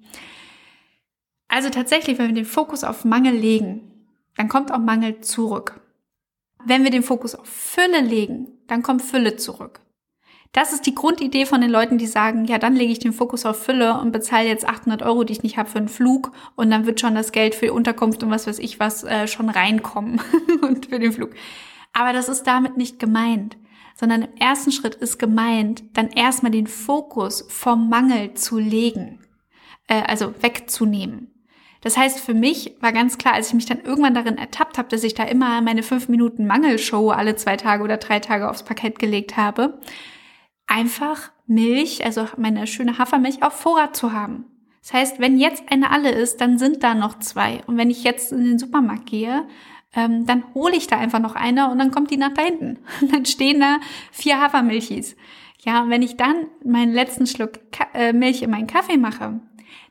Also 1.48 1.68
tatsächlich, 1.70 2.18
wenn 2.18 2.28
wir 2.28 2.34
den 2.34 2.44
Fokus 2.44 2.84
auf 2.84 3.04
Mangel 3.04 3.34
legen, 3.34 3.90
dann 4.36 4.48
kommt 4.48 4.70
auch 4.70 4.78
Mangel 4.78 5.20
zurück. 5.20 5.80
Wenn 6.66 6.84
wir 6.84 6.90
den 6.90 7.02
Fokus 7.02 7.34
auf 7.34 7.46
Fülle 7.46 8.00
legen, 8.00 8.48
dann 8.66 8.82
kommt 8.82 9.02
Fülle 9.02 9.36
zurück. 9.36 9.80
Das 10.52 10.72
ist 10.72 10.84
die 10.84 10.96
Grundidee 10.96 11.46
von 11.46 11.60
den 11.60 11.70
Leuten, 11.70 11.96
die 11.96 12.08
sagen, 12.08 12.44
ja, 12.44 12.58
dann 12.58 12.74
lege 12.74 12.90
ich 12.90 12.98
den 12.98 13.12
Fokus 13.12 13.46
auf 13.46 13.62
Fülle 13.62 14.00
und 14.00 14.10
bezahle 14.10 14.48
jetzt 14.48 14.68
800 14.68 15.02
Euro, 15.02 15.22
die 15.22 15.32
ich 15.32 15.44
nicht 15.44 15.56
habe 15.56 15.70
für 15.70 15.78
einen 15.78 15.88
Flug 15.88 16.32
und 16.56 16.70
dann 16.70 16.86
wird 16.86 16.98
schon 16.98 17.14
das 17.14 17.30
Geld 17.30 17.54
für 17.54 17.72
Unterkunft 17.72 18.22
und 18.24 18.30
was 18.30 18.48
weiß 18.48 18.58
ich 18.58 18.80
was 18.80 19.04
äh, 19.04 19.28
schon 19.28 19.48
reinkommen 19.48 20.20
und 20.62 20.86
für 20.86 20.98
den 20.98 21.12
Flug. 21.12 21.30
Aber 21.92 22.12
das 22.12 22.28
ist 22.28 22.44
damit 22.44 22.76
nicht 22.76 22.98
gemeint, 22.98 23.56
sondern 23.94 24.22
im 24.22 24.36
ersten 24.38 24.72
Schritt 24.72 24.96
ist 24.96 25.18
gemeint, 25.18 25.84
dann 25.92 26.08
erstmal 26.08 26.50
den 26.50 26.66
Fokus 26.66 27.46
vom 27.48 27.88
Mangel 27.88 28.34
zu 28.34 28.58
legen, 28.58 29.20
äh, 29.86 30.02
also 30.02 30.34
wegzunehmen. 30.40 31.29
Das 31.80 31.96
heißt, 31.96 32.20
für 32.20 32.34
mich 32.34 32.76
war 32.80 32.92
ganz 32.92 33.16
klar, 33.16 33.34
als 33.34 33.48
ich 33.48 33.54
mich 33.54 33.66
dann 33.66 33.80
irgendwann 33.80 34.14
darin 34.14 34.36
ertappt 34.36 34.76
habe, 34.76 34.88
dass 34.88 35.02
ich 35.02 35.14
da 35.14 35.24
immer 35.24 35.60
meine 35.62 35.82
fünf 35.82 36.08
Minuten 36.08 36.46
Mangelshow 36.46 37.10
alle 37.10 37.36
zwei 37.36 37.56
Tage 37.56 37.82
oder 37.82 37.96
drei 37.96 38.20
Tage 38.20 38.50
aufs 38.50 38.64
Parkett 38.64 38.98
gelegt 38.98 39.36
habe, 39.36 39.80
einfach 40.66 41.30
Milch, 41.46 42.04
also 42.04 42.28
meine 42.36 42.66
schöne 42.66 42.98
Hafermilch 42.98 43.42
auf 43.42 43.54
Vorrat 43.54 43.96
zu 43.96 44.12
haben. 44.12 44.44
Das 44.82 44.92
heißt, 44.92 45.20
wenn 45.20 45.38
jetzt 45.38 45.64
eine 45.70 45.90
alle 45.90 46.10
ist, 46.10 46.40
dann 46.40 46.58
sind 46.58 46.82
da 46.82 46.94
noch 46.94 47.18
zwei. 47.18 47.62
Und 47.66 47.76
wenn 47.76 47.90
ich 47.90 48.04
jetzt 48.04 48.32
in 48.32 48.44
den 48.44 48.58
Supermarkt 48.58 49.06
gehe, 49.06 49.46
ähm, 49.94 50.26
dann 50.26 50.44
hole 50.54 50.76
ich 50.76 50.86
da 50.86 50.98
einfach 50.98 51.18
noch 51.18 51.34
eine 51.34 51.70
und 51.70 51.78
dann 51.78 51.90
kommt 51.90 52.10
die 52.10 52.16
nach 52.16 52.32
da 52.32 52.42
hinten. 52.42 52.78
Und 53.00 53.12
dann 53.12 53.26
stehen 53.26 53.60
da 53.60 53.78
vier 54.12 54.40
Hafermilchis. 54.40 55.16
Ja, 55.62 55.82
und 55.82 55.90
wenn 55.90 56.02
ich 56.02 56.16
dann 56.16 56.46
meinen 56.64 56.92
letzten 56.92 57.26
Schluck 57.26 57.70
Ka 57.72 57.86
äh, 57.92 58.12
Milch 58.12 58.42
in 58.42 58.50
meinen 58.50 58.66
Kaffee 58.66 58.96
mache, 58.96 59.40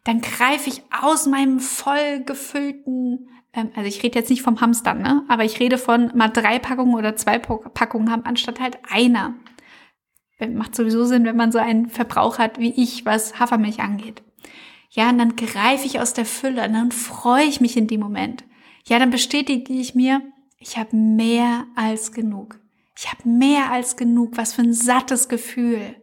dann 0.03 0.21
greife 0.21 0.69
ich 0.69 0.81
aus 1.01 1.27
meinem 1.27 1.59
voll 1.59 2.21
gefüllten, 2.25 3.29
ähm, 3.53 3.71
also 3.75 3.87
ich 3.87 4.01
rede 4.03 4.19
jetzt 4.19 4.29
nicht 4.29 4.41
vom 4.41 4.61
Hamster, 4.61 4.93
ne? 4.93 5.23
aber 5.27 5.43
ich 5.43 5.59
rede 5.59 5.77
von 5.77 6.11
mal 6.15 6.29
drei 6.29 6.59
Packungen 6.59 6.95
oder 6.95 7.15
zwei 7.15 7.39
Packungen 7.39 8.11
haben, 8.11 8.25
anstatt 8.25 8.59
halt 8.59 8.79
einer. 8.89 9.35
Macht 10.53 10.73
sowieso 10.73 11.03
Sinn, 11.03 11.25
wenn 11.25 11.35
man 11.35 11.51
so 11.51 11.59
einen 11.59 11.89
Verbrauch 11.89 12.39
hat 12.39 12.59
wie 12.59 12.81
ich, 12.81 13.05
was 13.05 13.39
Hafermilch 13.39 13.81
angeht. 13.81 14.23
Ja, 14.89 15.09
und 15.09 15.17
dann 15.17 15.35
greife 15.35 15.85
ich 15.85 15.99
aus 15.99 16.13
der 16.13 16.25
Fülle 16.25 16.65
und 16.65 16.73
dann 16.73 16.91
freue 16.91 17.43
ich 17.43 17.59
mich 17.59 17.75
in 17.75 17.87
dem 17.87 17.99
Moment. 17.99 18.45
Ja, 18.87 18.99
dann 18.99 19.09
bestätige 19.09 19.73
ich 19.73 19.95
mir, 19.95 20.21
ich 20.57 20.77
habe 20.77 20.95
mehr 20.95 21.65
als 21.75 22.13
genug. 22.13 22.59
Ich 22.97 23.11
habe 23.11 23.27
mehr 23.29 23.71
als 23.71 23.97
genug. 23.97 24.37
Was 24.37 24.53
für 24.53 24.61
ein 24.61 24.73
sattes 24.73 25.29
Gefühl. 25.29 25.95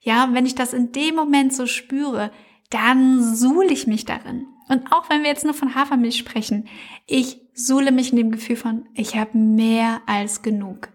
Ja, 0.00 0.28
wenn 0.32 0.46
ich 0.46 0.54
das 0.54 0.72
in 0.72 0.92
dem 0.92 1.16
Moment 1.16 1.52
so 1.52 1.66
spüre, 1.66 2.30
dann 2.70 3.22
suhle 3.34 3.72
ich 3.72 3.86
mich 3.86 4.04
darin. 4.04 4.46
Und 4.68 4.92
auch 4.92 5.08
wenn 5.08 5.22
wir 5.22 5.30
jetzt 5.30 5.44
nur 5.44 5.54
von 5.54 5.74
Hafermilch 5.74 6.18
sprechen, 6.18 6.68
ich 7.06 7.40
suhle 7.54 7.90
mich 7.90 8.10
in 8.10 8.16
dem 8.16 8.30
Gefühl 8.30 8.56
von, 8.56 8.86
ich 8.94 9.16
habe 9.16 9.36
mehr 9.38 10.02
als 10.06 10.42
genug. 10.42 10.88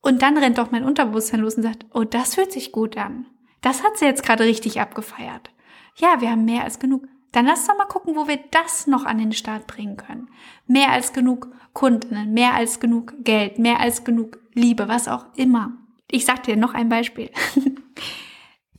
Und 0.00 0.22
dann 0.22 0.38
rennt 0.38 0.58
doch 0.58 0.70
mein 0.70 0.84
Unterbewusstsein 0.84 1.40
los 1.40 1.56
und 1.56 1.62
sagt, 1.62 1.86
oh, 1.92 2.04
das 2.04 2.36
fühlt 2.36 2.52
sich 2.52 2.72
gut 2.72 2.96
an. 2.96 3.26
Das 3.60 3.82
hat 3.82 3.98
sie 3.98 4.06
jetzt 4.06 4.22
gerade 4.22 4.44
richtig 4.44 4.80
abgefeiert. 4.80 5.50
Ja, 5.96 6.20
wir 6.20 6.30
haben 6.30 6.44
mehr 6.44 6.64
als 6.64 6.78
genug. 6.78 7.06
Dann 7.32 7.46
lass 7.46 7.66
doch 7.66 7.76
mal 7.76 7.84
gucken, 7.84 8.16
wo 8.16 8.26
wir 8.26 8.38
das 8.50 8.86
noch 8.86 9.04
an 9.04 9.18
den 9.18 9.32
Start 9.32 9.66
bringen 9.66 9.96
können. 9.96 10.28
Mehr 10.66 10.90
als 10.90 11.12
genug 11.12 11.48
Kunden, 11.74 12.32
mehr 12.32 12.54
als 12.54 12.80
genug 12.80 13.12
Geld, 13.22 13.58
mehr 13.58 13.80
als 13.80 14.04
genug 14.04 14.38
Liebe, 14.54 14.88
was 14.88 15.06
auch 15.06 15.26
immer. 15.36 15.72
Ich 16.10 16.24
sag 16.24 16.42
dir 16.44 16.56
noch 16.56 16.74
ein 16.74 16.88
Beispiel. 16.88 17.30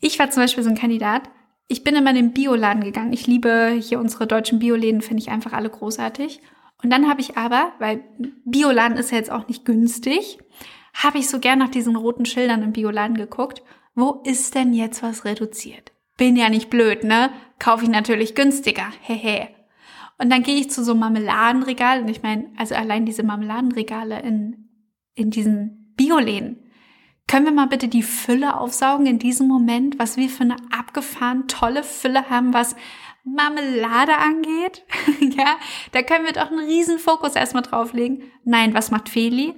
Ich 0.04 0.18
war 0.18 0.32
zum 0.32 0.42
Beispiel 0.42 0.64
so 0.64 0.70
ein 0.72 0.78
Kandidat. 0.78 1.30
Ich 1.72 1.86
bin 1.86 1.96
immer 1.96 2.10
in 2.10 2.18
den 2.18 2.34
Bioladen 2.34 2.84
gegangen. 2.84 3.14
Ich 3.14 3.28
liebe 3.28 3.80
hier 3.80 4.02
unsere 4.02 4.28
deutschen 4.28 4.60
Bioläden, 4.60 5.00
finde 5.00 5.24
ich 5.24 5.30
einfach 5.30 5.54
alle 5.54 5.70
großartig. 5.70 6.42
Und 6.84 6.90
dann 6.90 7.08
habe 7.08 7.22
ich 7.22 7.38
aber, 7.38 7.72
weil 7.80 8.04
Bioladen 8.44 8.98
ist 8.98 9.12
ja 9.12 9.18
jetzt 9.18 9.32
auch 9.32 9.48
nicht 9.48 9.64
günstig, 9.64 10.38
habe 10.94 11.20
ich 11.20 11.30
so 11.30 11.40
gern 11.40 11.60
nach 11.60 11.70
diesen 11.70 11.96
roten 11.96 12.26
Schildern 12.26 12.62
im 12.62 12.74
Bioladen 12.74 13.16
geguckt. 13.16 13.64
Wo 13.96 14.22
ist 14.26 14.54
denn 14.54 14.74
jetzt 14.74 15.02
was 15.02 15.24
reduziert? 15.24 15.94
Bin 16.18 16.36
ja 16.36 16.50
nicht 16.50 16.70
blöd, 16.70 17.06
ne? 17.06 17.30
Kaufe 17.58 17.86
ich 17.86 17.90
natürlich 17.90 18.36
günstiger. 18.36 18.92
Hehe. 19.00 19.48
Und 20.18 20.30
dann 20.30 20.44
gehe 20.44 20.58
ich 20.58 20.70
zu 20.70 20.84
so 20.84 20.94
Marmeladenregalen. 20.94 22.04
Und 22.04 22.10
ich 22.10 22.22
meine, 22.22 22.52
also 22.58 22.76
allein 22.76 23.06
diese 23.06 23.24
Marmeladenregale 23.24 24.22
in, 24.22 24.68
in 25.16 25.32
diesen 25.32 25.94
Bioläden. 25.96 26.70
Können 27.28 27.46
wir 27.46 27.54
mal 27.54 27.68
bitte 27.68 27.88
die 27.88 28.04
Fülle 28.04 28.58
aufsaugen 28.60 29.06
in 29.06 29.20
diesem 29.20 29.48
Moment, 29.48 30.00
was 30.00 30.18
wir 30.18 30.30
für 30.30 30.44
eine 30.44 30.58
abgefahren 30.72 31.48
tolle 31.48 31.84
Fülle 31.84 32.30
haben, 32.30 32.54
was 32.54 32.76
Marmelade 33.24 34.18
angeht? 34.18 34.84
ja, 35.38 35.58
da 35.92 36.02
können 36.02 36.26
wir 36.26 36.34
doch 36.34 36.52
einen 36.52 36.60
riesen 36.60 37.00
Fokus 37.00 37.36
erstmal 37.36 37.64
drauflegen. 37.64 38.24
Nein, 38.44 38.74
was 38.74 38.92
macht 38.92 39.10
Feli? 39.10 39.56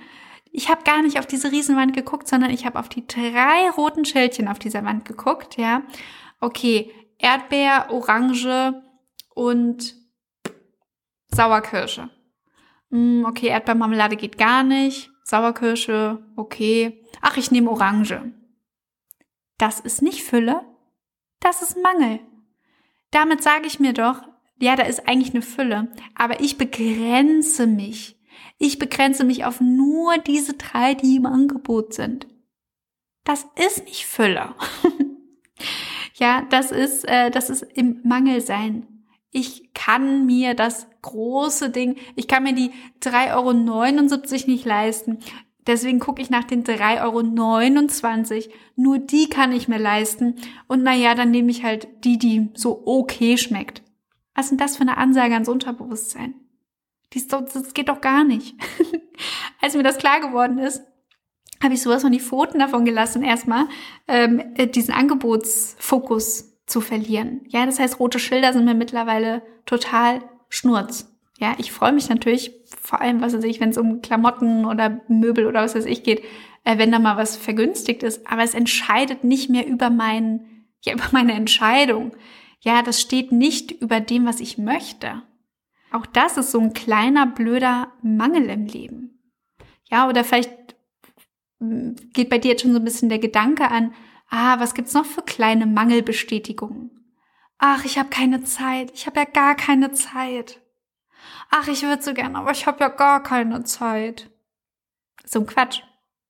ich 0.53 0.69
habe 0.69 0.83
gar 0.83 1.01
nicht 1.01 1.17
auf 1.17 1.25
diese 1.25 1.51
Riesenwand 1.51 1.93
geguckt, 1.95 2.27
sondern 2.27 2.51
ich 2.51 2.65
habe 2.65 2.79
auf 2.79 2.87
die 2.87 3.05
drei 3.07 3.69
roten 3.75 4.05
Schildchen 4.05 4.47
auf 4.47 4.59
dieser 4.59 4.85
Wand 4.85 5.03
geguckt, 5.03 5.57
ja. 5.57 5.81
Okay, 6.39 6.93
Erdbeer, 7.17 7.87
Orange 7.89 8.81
und 9.33 9.95
Sauerkirsche. 11.29 12.11
Hm, 12.91 13.25
okay, 13.27 13.47
Erdbeermarmelade 13.47 14.15
geht 14.15 14.37
gar 14.37 14.61
nicht. 14.61 15.09
Sauerkirsche, 15.33 16.23
okay. 16.35 17.03
Ach, 17.19 17.37
ich 17.37 17.49
nehme 17.49 17.71
Orange. 17.71 18.31
Das 19.57 19.79
ist 19.79 20.03
nicht 20.03 20.23
Fülle, 20.23 20.63
das 21.39 21.63
ist 21.63 21.75
Mangel. 21.81 22.19
Damit 23.09 23.41
sage 23.41 23.65
ich 23.65 23.79
mir 23.79 23.93
doch, 23.93 24.21
ja, 24.61 24.75
da 24.75 24.83
ist 24.83 25.07
eigentlich 25.07 25.33
eine 25.33 25.41
Fülle, 25.41 25.91
aber 26.13 26.39
ich 26.39 26.59
begrenze 26.59 27.65
mich. 27.65 28.15
Ich 28.59 28.77
begrenze 28.77 29.23
mich 29.23 29.43
auf 29.43 29.59
nur 29.59 30.19
diese 30.19 30.53
drei, 30.53 30.93
die 30.93 31.15
im 31.15 31.25
Angebot 31.25 31.95
sind. 31.95 32.27
Das 33.23 33.47
ist 33.55 33.85
nicht 33.85 34.05
Fülle. 34.05 34.53
ja, 36.13 36.43
das 36.51 36.71
ist, 36.71 37.05
äh, 37.05 37.31
das 37.31 37.49
ist 37.49 37.63
im 37.73 38.01
Mangel 38.03 38.39
sein. 38.39 38.92
Ich 39.33 39.73
kann 39.73 40.25
mir 40.25 40.53
das 40.53 40.87
große 41.01 41.71
Ding, 41.71 41.97
ich 42.15 42.27
kann 42.27 42.43
mir 42.43 42.53
die 42.53 42.71
3,79 43.01 43.33
Euro 43.33 43.51
nicht 44.51 44.63
leisten. 44.63 45.17
Deswegen 45.65 45.99
gucke 45.99 46.21
ich 46.21 46.29
nach 46.29 46.43
den 46.43 46.63
3,29 46.63 48.35
Euro. 48.35 48.53
Nur 48.75 48.99
die 48.99 49.29
kann 49.29 49.51
ich 49.51 49.67
mir 49.67 49.79
leisten. 49.79 50.35
Und 50.67 50.83
naja, 50.83 51.15
dann 51.15 51.31
nehme 51.31 51.51
ich 51.51 51.63
halt 51.63 51.87
die, 52.03 52.17
die 52.17 52.49
so 52.53 52.83
okay 52.85 53.37
schmeckt. 53.37 53.81
Was 54.35 54.49
denn 54.49 54.57
das 54.57 54.77
für 54.77 54.81
eine 54.81 54.97
Ansage 54.97 55.33
ans 55.33 55.49
Unterbewusstsein? 55.49 56.35
Dies, 57.13 57.27
das 57.27 57.73
geht 57.73 57.89
doch 57.89 58.01
gar 58.01 58.23
nicht. 58.23 58.55
Als 59.61 59.75
mir 59.75 59.83
das 59.83 59.97
klar 59.97 60.19
geworden 60.19 60.57
ist, 60.59 60.83
habe 61.61 61.73
ich 61.73 61.81
sowas 61.81 62.01
von 62.01 62.11
die 62.11 62.19
Pfoten 62.19 62.59
davon 62.59 62.85
gelassen, 62.85 63.23
erstmal 63.23 63.67
ähm, 64.07 64.43
äh, 64.55 64.67
diesen 64.67 64.93
Angebotsfokus 64.93 66.52
zu 66.65 66.81
verlieren. 66.81 67.41
Ja, 67.47 67.65
das 67.65 67.79
heißt, 67.79 67.99
rote 67.99 68.19
Schilder 68.19 68.53
sind 68.53 68.65
mir 68.65 68.73
mittlerweile 68.73 69.41
total 69.65 70.21
schnurz. 70.49 71.13
Ja, 71.39 71.55
ich 71.57 71.71
freue 71.71 71.91
mich 71.91 72.09
natürlich, 72.09 72.51
vor 72.81 73.01
allem, 73.01 73.21
was 73.21 73.33
weiß 73.33 73.43
ich, 73.43 73.59
wenn 73.59 73.69
es 73.69 73.77
um 73.77 74.01
Klamotten 74.01 74.65
oder 74.65 75.01
Möbel 75.07 75.45
oder 75.47 75.61
was 75.61 75.75
weiß 75.75 75.85
ich 75.85 76.03
geht, 76.03 76.23
äh, 76.63 76.77
wenn 76.77 76.91
da 76.91 76.99
mal 76.99 77.17
was 77.17 77.35
vergünstigt 77.35 78.03
ist. 78.03 78.25
Aber 78.27 78.43
es 78.43 78.53
entscheidet 78.53 79.23
nicht 79.23 79.49
mehr 79.49 79.67
über 79.67 79.89
mein, 79.89 80.65
ja, 80.81 80.93
über 80.93 81.07
meine 81.11 81.33
Entscheidung. 81.33 82.15
Ja, 82.61 82.81
das 82.81 83.01
steht 83.01 83.31
nicht 83.31 83.71
über 83.71 83.99
dem, 83.99 84.25
was 84.25 84.39
ich 84.39 84.57
möchte. 84.57 85.23
Auch 85.91 86.05
das 86.05 86.37
ist 86.37 86.51
so 86.51 86.59
ein 86.59 86.73
kleiner 86.73 87.27
blöder 87.27 87.91
Mangel 88.01 88.49
im 88.49 88.65
Leben. 88.65 89.19
Ja, 89.91 90.07
oder 90.07 90.23
vielleicht 90.23 90.51
hm, 91.59 91.95
geht 92.13 92.29
bei 92.29 92.37
dir 92.37 92.51
jetzt 92.51 92.61
schon 92.61 92.73
so 92.73 92.79
ein 92.79 92.85
bisschen 92.85 93.09
der 93.09 93.19
Gedanke 93.19 93.69
an, 93.69 93.93
ah, 94.33 94.59
was 94.59 94.73
gibt's 94.73 94.93
noch 94.93 95.05
für 95.05 95.21
kleine 95.21 95.65
Mangelbestätigungen? 95.65 96.89
Ach, 97.59 97.85
ich 97.85 97.97
habe 97.97 98.09
keine 98.09 98.43
Zeit. 98.43 98.91
Ich 98.93 99.05
habe 99.05 99.19
ja 99.19 99.25
gar 99.25 99.55
keine 99.55 99.91
Zeit. 99.91 100.59
Ach, 101.51 101.67
ich 101.67 101.83
würde 101.83 102.01
so 102.01 102.13
gern, 102.13 102.35
aber 102.35 102.51
ich 102.51 102.65
habe 102.65 102.79
ja 102.79 102.89
gar 102.89 103.21
keine 103.21 103.63
Zeit. 103.63 104.31
So 105.23 105.39
ein 105.39 105.45
Quatsch. 105.45 105.81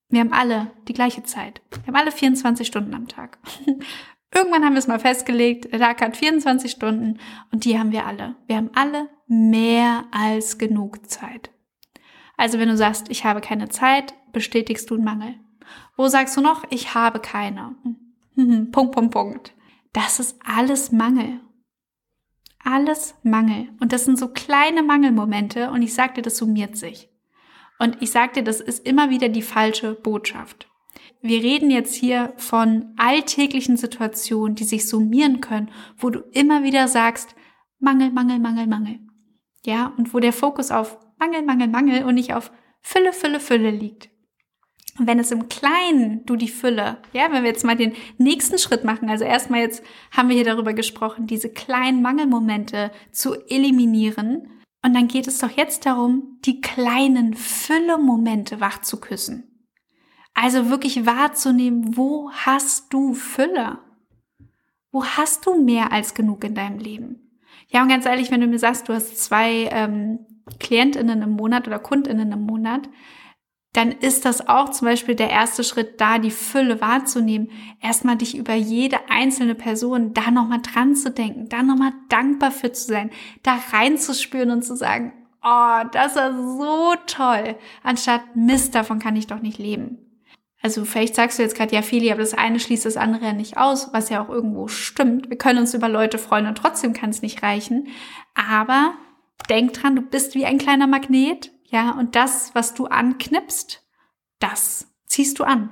Wir 0.09 0.19
haben 0.19 0.33
alle 0.33 0.71
die 0.87 0.93
gleiche 0.93 1.23
Zeit. 1.23 1.61
Wir 1.71 1.87
haben 1.87 1.95
alle 1.95 2.11
24 2.11 2.67
Stunden 2.67 2.93
am 2.93 3.07
Tag. 3.07 3.39
Irgendwann 4.35 4.65
haben 4.65 4.73
wir 4.73 4.79
es 4.79 4.87
mal 4.87 4.99
festgelegt, 4.99 5.71
der 5.71 5.79
Tag 5.79 6.01
hat 6.01 6.17
24 6.17 6.71
Stunden 6.71 7.19
und 7.51 7.65
die 7.65 7.79
haben 7.79 7.91
wir 7.91 8.05
alle. 8.05 8.35
Wir 8.47 8.57
haben 8.57 8.71
alle 8.73 9.09
mehr 9.27 10.05
als 10.11 10.57
genug 10.57 11.09
Zeit. 11.09 11.51
Also 12.35 12.59
wenn 12.59 12.67
du 12.67 12.75
sagst, 12.75 13.09
ich 13.09 13.25
habe 13.25 13.41
keine 13.41 13.69
Zeit, 13.69 14.13
bestätigst 14.33 14.89
du 14.89 14.95
einen 14.95 15.03
Mangel. 15.03 15.35
Wo 15.95 16.07
sagst 16.07 16.35
du 16.37 16.41
noch, 16.41 16.63
ich 16.69 16.93
habe 16.93 17.19
keine? 17.19 17.75
Punkt, 18.71 18.93
Punkt, 18.93 19.11
Punkt. 19.11 19.53
Das 19.93 20.19
ist 20.19 20.37
alles 20.43 20.91
Mangel. 20.91 21.39
Alles 22.63 23.15
Mangel. 23.23 23.69
Und 23.79 23.93
das 23.93 24.05
sind 24.05 24.17
so 24.17 24.29
kleine 24.29 24.83
Mangelmomente 24.83 25.69
und 25.69 25.81
ich 25.81 25.93
sag 25.93 26.15
dir, 26.15 26.21
das 26.21 26.37
summiert 26.37 26.77
sich. 26.77 27.09
Und 27.79 28.01
ich 28.01 28.11
sag 28.11 28.33
dir, 28.33 28.43
das 28.43 28.61
ist 28.61 28.87
immer 28.87 29.09
wieder 29.09 29.29
die 29.29 29.41
falsche 29.41 29.93
Botschaft. 29.93 30.67
Wir 31.21 31.41
reden 31.41 31.69
jetzt 31.69 31.95
hier 31.95 32.33
von 32.37 32.93
alltäglichen 32.97 33.77
Situationen, 33.77 34.55
die 34.55 34.63
sich 34.63 34.87
summieren 34.87 35.41
können, 35.41 35.71
wo 35.97 36.09
du 36.09 36.19
immer 36.31 36.63
wieder 36.63 36.87
sagst, 36.87 37.35
Mangel, 37.79 38.11
Mangel, 38.11 38.39
Mangel, 38.39 38.67
Mangel. 38.67 38.99
Ja, 39.65 39.93
und 39.97 40.13
wo 40.13 40.19
der 40.19 40.33
Fokus 40.33 40.71
auf 40.71 40.97
Mangel, 41.19 41.43
Mangel, 41.43 41.67
Mangel 41.67 42.03
und 42.03 42.15
nicht 42.15 42.33
auf 42.33 42.51
Fülle, 42.81 43.13
Fülle, 43.13 43.39
Fülle 43.39 43.71
liegt. 43.71 44.09
Wenn 44.99 45.17
es 45.17 45.31
im 45.31 45.49
Kleinen 45.49 46.23
du 46.25 46.35
die 46.35 46.49
Fülle, 46.49 46.97
ja, 47.13 47.31
wenn 47.31 47.43
wir 47.43 47.49
jetzt 47.49 47.65
mal 47.65 47.75
den 47.75 47.93
nächsten 48.19 48.59
Schritt 48.59 48.83
machen, 48.83 49.09
also 49.09 49.23
erstmal 49.23 49.61
jetzt 49.61 49.83
haben 50.11 50.29
wir 50.29 50.35
hier 50.35 50.45
darüber 50.45 50.73
gesprochen, 50.73 51.25
diese 51.25 51.49
kleinen 51.49 52.01
Mangelmomente 52.01 52.91
zu 53.11 53.33
eliminieren. 53.49 54.49
Und 54.85 54.93
dann 54.93 55.07
geht 55.07 55.27
es 55.27 55.39
doch 55.39 55.49
jetzt 55.49 55.85
darum, 55.85 56.37
die 56.45 56.61
kleinen 56.61 57.33
Fülle-Momente 57.33 58.59
wach 58.59 58.81
zu 58.81 58.99
küssen. 58.99 59.53
Also 60.33 60.69
wirklich 60.69 61.05
wahrzunehmen, 61.05 61.97
wo 61.97 62.31
hast 62.31 62.93
du 62.93 63.13
Fülle? 63.13 63.79
Wo 64.91 65.05
hast 65.05 65.45
du 65.45 65.63
mehr 65.63 65.91
als 65.91 66.13
genug 66.13 66.43
in 66.43 66.53
deinem 66.53 66.79
Leben? 66.79 67.39
Ja, 67.69 67.81
und 67.81 67.89
ganz 67.89 68.05
ehrlich, 68.05 68.29
wenn 68.29 68.41
du 68.41 68.47
mir 68.47 68.59
sagst, 68.59 68.87
du 68.87 68.93
hast 68.93 69.17
zwei 69.17 69.69
ähm, 69.71 70.19
KlientInnen 70.59 71.21
im 71.21 71.31
Monat 71.31 71.67
oder 71.67 71.79
KundInnen 71.79 72.31
im 72.31 72.45
Monat, 72.45 72.89
dann 73.73 73.91
ist 73.91 74.25
das 74.25 74.47
auch 74.47 74.69
zum 74.69 74.87
Beispiel 74.87 75.15
der 75.15 75.31
erste 75.31 75.63
Schritt, 75.63 75.99
da 75.99 76.19
die 76.19 76.31
Fülle 76.31 76.79
wahrzunehmen. 76.79 77.49
Erstmal 77.81 78.15
dich 78.15 78.37
über 78.37 78.53
jede 78.53 78.97
einzelne 79.09 79.55
Person 79.55 80.13
da 80.13 80.29
nochmal 80.29 80.61
dran 80.61 80.95
zu 80.95 81.09
denken, 81.09 81.49
da 81.49 81.63
nochmal 81.63 81.91
dankbar 82.09 82.51
für 82.51 82.71
zu 82.71 82.85
sein, 82.85 83.09
da 83.41 83.59
reinzuspüren 83.71 84.51
und 84.51 84.63
zu 84.63 84.75
sagen, 84.75 85.13
oh, 85.43 85.83
das 85.91 86.15
war 86.15 86.33
so 86.57 86.93
toll, 87.07 87.55
anstatt 87.81 88.35
Mist, 88.35 88.75
davon 88.75 88.99
kann 88.99 89.15
ich 89.15 89.27
doch 89.27 89.41
nicht 89.41 89.57
leben. 89.57 89.97
Also 90.61 90.85
vielleicht 90.85 91.15
sagst 91.15 91.37
du 91.37 91.43
jetzt 91.43 91.57
gerade, 91.57 91.75
ja, 91.75 91.81
Feli, 91.81 92.09
aber 92.09 92.21
das 92.21 92.33
eine 92.33 92.59
schließt 92.59 92.85
das 92.85 92.95
andere 92.95 93.25
ja 93.25 93.33
nicht 93.33 93.57
aus, 93.57 93.89
was 93.91 94.09
ja 94.09 94.23
auch 94.23 94.29
irgendwo 94.29 94.69
stimmt. 94.69 95.29
Wir 95.29 95.37
können 95.37 95.59
uns 95.59 95.73
über 95.73 95.89
Leute 95.89 96.17
freuen 96.17 96.47
und 96.47 96.57
trotzdem 96.57 96.93
kann 96.93 97.09
es 97.09 97.21
nicht 97.21 97.43
reichen. 97.43 97.89
Aber 98.33 98.93
denk 99.49 99.73
dran, 99.73 99.97
du 99.97 100.01
bist 100.01 100.35
wie 100.35 100.45
ein 100.45 100.59
kleiner 100.59 100.87
Magnet, 100.87 101.51
ja, 101.73 101.91
und 101.91 102.15
das, 102.15 102.53
was 102.53 102.75
du 102.75 102.85
anknipst, 102.85 103.83
das 104.37 104.87
ziehst 105.07 105.39
du 105.39 105.43
an. 105.43 105.71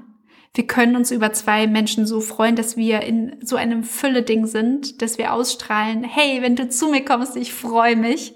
Wir 0.55 0.65
können 0.65 0.95
uns 0.95 1.11
über 1.11 1.31
zwei 1.31 1.67
Menschen 1.67 2.07
so 2.07 2.21
freuen, 2.21 2.55
dass 2.55 2.75
wir 2.75 3.01
in 3.01 3.37
so 3.45 3.55
einem 3.55 3.83
Fülle-Ding 3.83 4.47
sind, 4.47 5.03
dass 5.03 5.19
wir 5.19 5.31
ausstrahlen, 5.31 6.03
hey, 6.03 6.41
wenn 6.41 6.55
du 6.55 6.67
zu 6.67 6.89
mir 6.89 7.05
kommst, 7.05 7.37
ich 7.37 7.53
freue 7.53 7.95
mich. 7.95 8.35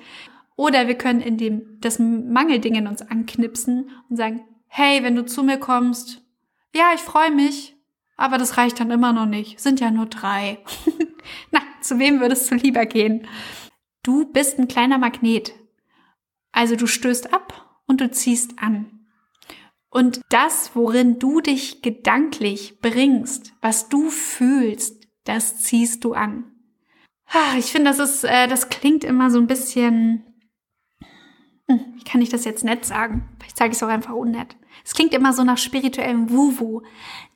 Oder 0.55 0.87
wir 0.87 0.95
können 0.95 1.21
in 1.21 1.37
dem, 1.37 1.79
das 1.81 1.97
Mangelding 1.97 2.75
in 2.75 2.87
uns 2.87 3.01
anknipsen 3.01 3.89
und 4.09 4.15
sagen, 4.15 4.45
hey, 4.67 5.03
wenn 5.03 5.15
du 5.15 5.25
zu 5.25 5.41
mir 5.41 5.57
kommst, 5.57 6.21
ja, 6.73 6.91
ich 6.93 7.01
freue 7.01 7.31
mich, 7.31 7.75
aber 8.15 8.37
das 8.37 8.57
reicht 8.57 8.79
dann 8.79 8.91
immer 8.91 9.11
noch 9.11 9.25
nicht. 9.25 9.59
Sind 9.59 9.79
ja 9.79 9.89
nur 9.89 10.05
drei. 10.05 10.59
Na, 11.51 11.61
zu 11.81 11.97
wem 11.97 12.21
würdest 12.21 12.49
du 12.51 12.55
lieber 12.55 12.85
gehen? 12.85 13.27
Du 14.03 14.31
bist 14.31 14.59
ein 14.59 14.67
kleiner 14.67 14.99
Magnet. 14.99 15.53
Also 16.55 16.75
du 16.75 16.87
stößt 16.87 17.33
ab 17.33 17.81
und 17.85 17.99
du 17.99 18.09
ziehst 18.09 18.57
an. 18.59 19.05
Und 19.89 20.21
das, 20.29 20.71
worin 20.73 21.19
du 21.19 21.41
dich 21.41 21.81
gedanklich 21.81 22.79
bringst, 22.79 23.53
was 23.61 23.89
du 23.89 24.09
fühlst, 24.09 25.05
das 25.25 25.57
ziehst 25.57 26.03
du 26.03 26.13
an. 26.13 26.45
Ich 27.57 27.71
finde, 27.71 27.89
das 27.91 27.99
ist, 27.99 28.23
äh, 28.23 28.47
das 28.47 28.69
klingt 28.69 29.03
immer 29.03 29.29
so 29.29 29.39
ein 29.39 29.47
bisschen 29.47 30.23
hm, 31.67 31.79
wie 31.95 32.03
kann 32.03 32.21
ich 32.21 32.29
das 32.29 32.45
jetzt 32.45 32.63
nett 32.63 32.85
sagen? 32.85 33.27
Vielleicht 33.39 33.57
sage 33.57 33.71
ich 33.71 33.77
es 33.77 33.83
auch 33.83 33.87
einfach 33.87 34.13
unnett. 34.13 34.55
Es 34.83 34.93
klingt 34.93 35.13
immer 35.13 35.33
so 35.33 35.43
nach 35.43 35.57
spirituellem 35.57 36.29
Wuwu. 36.29 36.81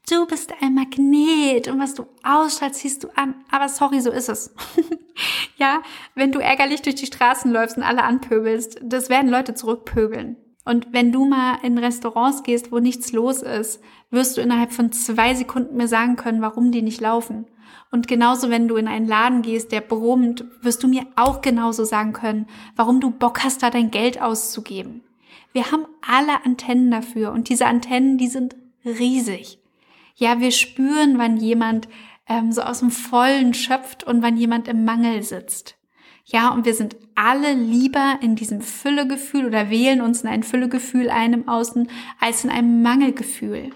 Du 0.09 0.25
bist 0.27 0.53
ein 0.61 0.75
Magnet 0.75 1.67
und 1.67 1.79
was 1.79 1.95
du 1.95 2.05
ausstrahlst, 2.23 2.79
ziehst 2.79 3.03
du 3.03 3.09
an. 3.15 3.35
Aber 3.49 3.69
sorry, 3.69 4.01
so 4.01 4.11
ist 4.11 4.29
es. 4.29 4.53
ja, 5.57 5.81
wenn 6.15 6.31
du 6.31 6.39
ärgerlich 6.39 6.81
durch 6.81 6.95
die 6.95 7.05
Straßen 7.05 7.51
läufst 7.51 7.77
und 7.77 7.83
alle 7.83 8.03
anpöbelst, 8.03 8.79
das 8.83 9.09
werden 9.09 9.29
Leute 9.29 9.53
zurückpöbeln. 9.53 10.37
Und 10.65 10.87
wenn 10.91 11.11
du 11.11 11.25
mal 11.25 11.57
in 11.63 11.77
Restaurants 11.77 12.43
gehst, 12.43 12.71
wo 12.71 12.79
nichts 12.79 13.11
los 13.11 13.41
ist, 13.41 13.81
wirst 14.11 14.37
du 14.37 14.41
innerhalb 14.41 14.71
von 14.71 14.91
zwei 14.91 15.33
Sekunden 15.33 15.77
mir 15.77 15.87
sagen 15.87 16.15
können, 16.15 16.41
warum 16.41 16.71
die 16.71 16.81
nicht 16.81 17.01
laufen. 17.01 17.47
Und 17.91 18.07
genauso, 18.07 18.49
wenn 18.49 18.67
du 18.67 18.75
in 18.75 18.87
einen 18.87 19.07
Laden 19.07 19.41
gehst, 19.41 19.71
der 19.71 19.81
brummt, 19.81 20.45
wirst 20.61 20.83
du 20.83 20.87
mir 20.87 21.07
auch 21.15 21.41
genauso 21.41 21.85
sagen 21.85 22.13
können, 22.13 22.45
warum 22.75 22.99
du 22.99 23.09
Bock 23.09 23.43
hast, 23.43 23.63
da 23.63 23.71
dein 23.71 23.89
Geld 23.89 24.21
auszugeben. 24.21 25.01
Wir 25.53 25.71
haben 25.71 25.85
alle 26.07 26.45
Antennen 26.45 26.91
dafür 26.91 27.31
und 27.31 27.49
diese 27.49 27.65
Antennen, 27.65 28.17
die 28.17 28.27
sind 28.27 28.55
riesig. 28.85 29.57
Ja, 30.15 30.39
wir 30.39 30.51
spüren, 30.51 31.17
wann 31.17 31.37
jemand 31.37 31.87
ähm, 32.29 32.51
so 32.51 32.61
aus 32.61 32.79
dem 32.79 32.91
Vollen 32.91 33.53
schöpft 33.53 34.03
und 34.05 34.21
wann 34.21 34.37
jemand 34.37 34.67
im 34.67 34.85
Mangel 34.85 35.23
sitzt. 35.23 35.75
Ja, 36.23 36.49
und 36.49 36.65
wir 36.65 36.75
sind 36.75 36.95
alle 37.15 37.53
lieber 37.53 38.19
in 38.21 38.35
diesem 38.35 38.61
Füllegefühl 38.61 39.47
oder 39.47 39.71
wählen 39.71 39.99
uns 39.99 40.21
in 40.21 40.29
ein 40.29 40.43
Füllegefühl 40.43 41.09
ein 41.09 41.33
im 41.33 41.47
Außen 41.49 41.89
als 42.19 42.43
in 42.43 42.51
einem 42.51 42.83
Mangelgefühl. 42.83 43.71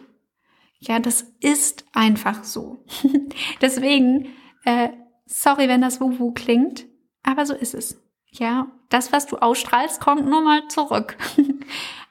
Ja, 0.80 1.00
das 1.00 1.34
ist 1.40 1.86
einfach 1.94 2.44
so. 2.44 2.86
Deswegen, 3.62 4.28
äh, 4.66 4.90
sorry, 5.26 5.68
wenn 5.68 5.82
das 5.82 6.00
Wuhu 6.00 6.32
klingt, 6.32 6.86
aber 7.24 7.46
so 7.48 7.56
ist 7.56 7.74
es. 7.74 8.00
Ja, 8.30 8.68
das, 8.90 9.12
was 9.12 9.26
du 9.26 9.38
ausstrahlst, 9.38 10.00
kommt 10.00 10.28
nur 10.28 10.42
mal 10.42 10.68
zurück. 10.68 11.18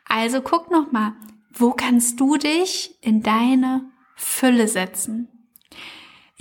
also 0.08 0.40
guck 0.40 0.70
noch 0.72 0.90
mal, 0.90 1.14
wo 1.52 1.70
kannst 1.70 2.18
du 2.18 2.36
dich 2.36 2.98
in 3.00 3.22
deine 3.22 3.90
Fülle 4.16 4.66
setzen? 4.66 5.31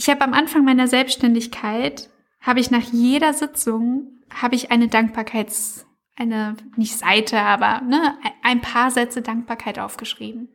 Ich 0.02 0.10
habe 0.10 0.22
am 0.22 0.34
Anfang 0.34 0.66
meiner 0.66 0.88
Selbstständigkeit 0.88 2.10
habe 2.40 2.60
ich 2.60 2.72
nach 2.72 2.82
jeder 2.92 3.36
Sitzung 3.36 4.08
habe 4.34 4.56
ich 4.56 4.72
eine 4.72 4.88
Dankbarkeits 4.88 5.86
eine 6.16 6.56
nicht 6.76 6.98
Seite, 6.98 7.40
aber 7.40 7.82
ne, 7.82 8.16
ein 8.42 8.62
paar 8.62 8.90
Sätze 8.90 9.22
Dankbarkeit 9.22 9.78
aufgeschrieben. 9.78 10.50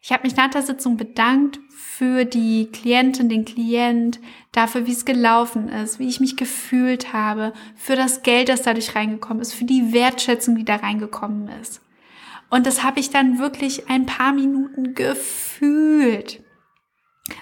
Ich 0.00 0.10
habe 0.10 0.22
mich 0.22 0.36
nach 0.36 0.48
der 0.48 0.62
Sitzung 0.62 0.96
bedankt 0.96 1.60
für 1.68 2.24
die 2.24 2.70
Klientin, 2.72 3.28
den 3.28 3.44
Klient, 3.44 4.20
dafür, 4.52 4.86
wie 4.86 4.92
es 4.92 5.04
gelaufen 5.04 5.68
ist, 5.68 5.98
wie 5.98 6.08
ich 6.08 6.20
mich 6.20 6.38
gefühlt 6.38 7.12
habe, 7.12 7.52
für 7.76 7.94
das 7.94 8.22
Geld, 8.22 8.48
das 8.48 8.62
dadurch 8.62 8.96
reingekommen 8.96 9.42
ist, 9.42 9.52
für 9.52 9.66
die 9.66 9.92
Wertschätzung, 9.92 10.56
die 10.56 10.64
da 10.64 10.76
reingekommen 10.76 11.48
ist. 11.60 11.82
Und 12.48 12.66
das 12.66 12.82
habe 12.82 13.00
ich 13.00 13.10
dann 13.10 13.38
wirklich 13.38 13.90
ein 13.90 14.06
paar 14.06 14.32
Minuten 14.32 14.94
gefühlt. 14.94 16.41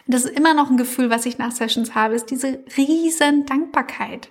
Und 0.07 0.15
das 0.15 0.25
ist 0.25 0.37
immer 0.37 0.55
noch 0.55 0.71
ein 0.71 0.77
Gefühl, 0.77 1.11
was 1.11 1.27
ich 1.27 1.39
nach 1.39 1.53
Sessions 1.53 1.95
habe, 1.95 2.15
ist 2.15 2.31
diese 2.31 2.65
riesen 2.77 3.47
Dankbarkeit. 3.47 4.31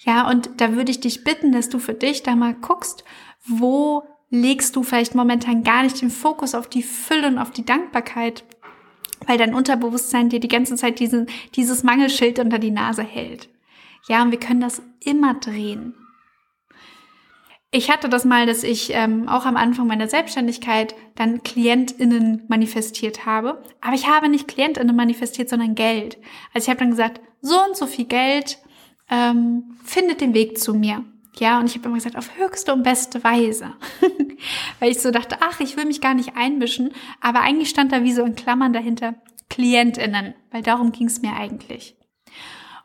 Ja, 0.00 0.28
und 0.28 0.50
da 0.58 0.74
würde 0.74 0.90
ich 0.90 1.00
dich 1.00 1.24
bitten, 1.24 1.52
dass 1.52 1.68
du 1.68 1.78
für 1.78 1.94
dich 1.94 2.22
da 2.22 2.36
mal 2.36 2.54
guckst, 2.54 3.04
wo 3.46 4.02
legst 4.30 4.76
du 4.76 4.82
vielleicht 4.82 5.14
momentan 5.14 5.62
gar 5.62 5.82
nicht 5.82 6.00
den 6.00 6.10
Fokus 6.10 6.54
auf 6.54 6.68
die 6.68 6.82
Fülle 6.82 7.28
und 7.28 7.38
auf 7.38 7.50
die 7.50 7.64
Dankbarkeit, 7.64 8.44
weil 9.26 9.38
dein 9.38 9.54
Unterbewusstsein 9.54 10.28
dir 10.28 10.40
die 10.40 10.48
ganze 10.48 10.74
Zeit 10.76 10.98
diesen, 10.98 11.26
dieses 11.54 11.82
Mangelschild 11.82 12.38
unter 12.38 12.58
die 12.58 12.70
Nase 12.70 13.02
hält. 13.02 13.48
Ja, 14.08 14.22
und 14.22 14.32
wir 14.32 14.40
können 14.40 14.60
das 14.60 14.82
immer 15.00 15.34
drehen. 15.34 15.94
Ich 17.76 17.90
hatte 17.90 18.08
das 18.08 18.24
mal, 18.24 18.46
dass 18.46 18.62
ich 18.62 18.90
ähm, 18.94 19.28
auch 19.28 19.46
am 19.46 19.56
Anfang 19.56 19.88
meiner 19.88 20.06
Selbstständigkeit 20.06 20.94
dann 21.16 21.42
KlientInnen 21.42 22.44
manifestiert 22.46 23.26
habe. 23.26 23.64
Aber 23.80 23.96
ich 23.96 24.06
habe 24.06 24.28
nicht 24.28 24.46
KlientInnen 24.46 24.94
manifestiert, 24.94 25.48
sondern 25.48 25.74
Geld. 25.74 26.16
Also 26.52 26.66
ich 26.66 26.68
habe 26.68 26.78
dann 26.78 26.90
gesagt, 26.90 27.20
so 27.40 27.56
und 27.64 27.76
so 27.76 27.88
viel 27.88 28.04
Geld 28.04 28.58
ähm, 29.10 29.76
findet 29.82 30.20
den 30.20 30.34
Weg 30.34 30.56
zu 30.56 30.72
mir. 30.72 31.04
Ja, 31.40 31.58
und 31.58 31.66
ich 31.66 31.74
habe 31.74 31.86
immer 31.86 31.96
gesagt, 31.96 32.14
auf 32.14 32.38
höchste 32.38 32.72
und 32.72 32.84
beste 32.84 33.24
Weise. 33.24 33.72
Weil 34.78 34.92
ich 34.92 35.00
so 35.00 35.10
dachte, 35.10 35.38
ach, 35.40 35.58
ich 35.58 35.76
will 35.76 35.86
mich 35.86 36.00
gar 36.00 36.14
nicht 36.14 36.36
einmischen. 36.36 36.92
Aber 37.20 37.40
eigentlich 37.40 37.70
stand 37.70 37.90
da 37.90 38.04
wie 38.04 38.12
so 38.12 38.22
in 38.22 38.36
Klammern 38.36 38.72
dahinter 38.72 39.16
KlientInnen, 39.50 40.34
weil 40.52 40.62
darum 40.62 40.92
ging 40.92 41.08
es 41.08 41.22
mir 41.22 41.34
eigentlich. 41.34 41.96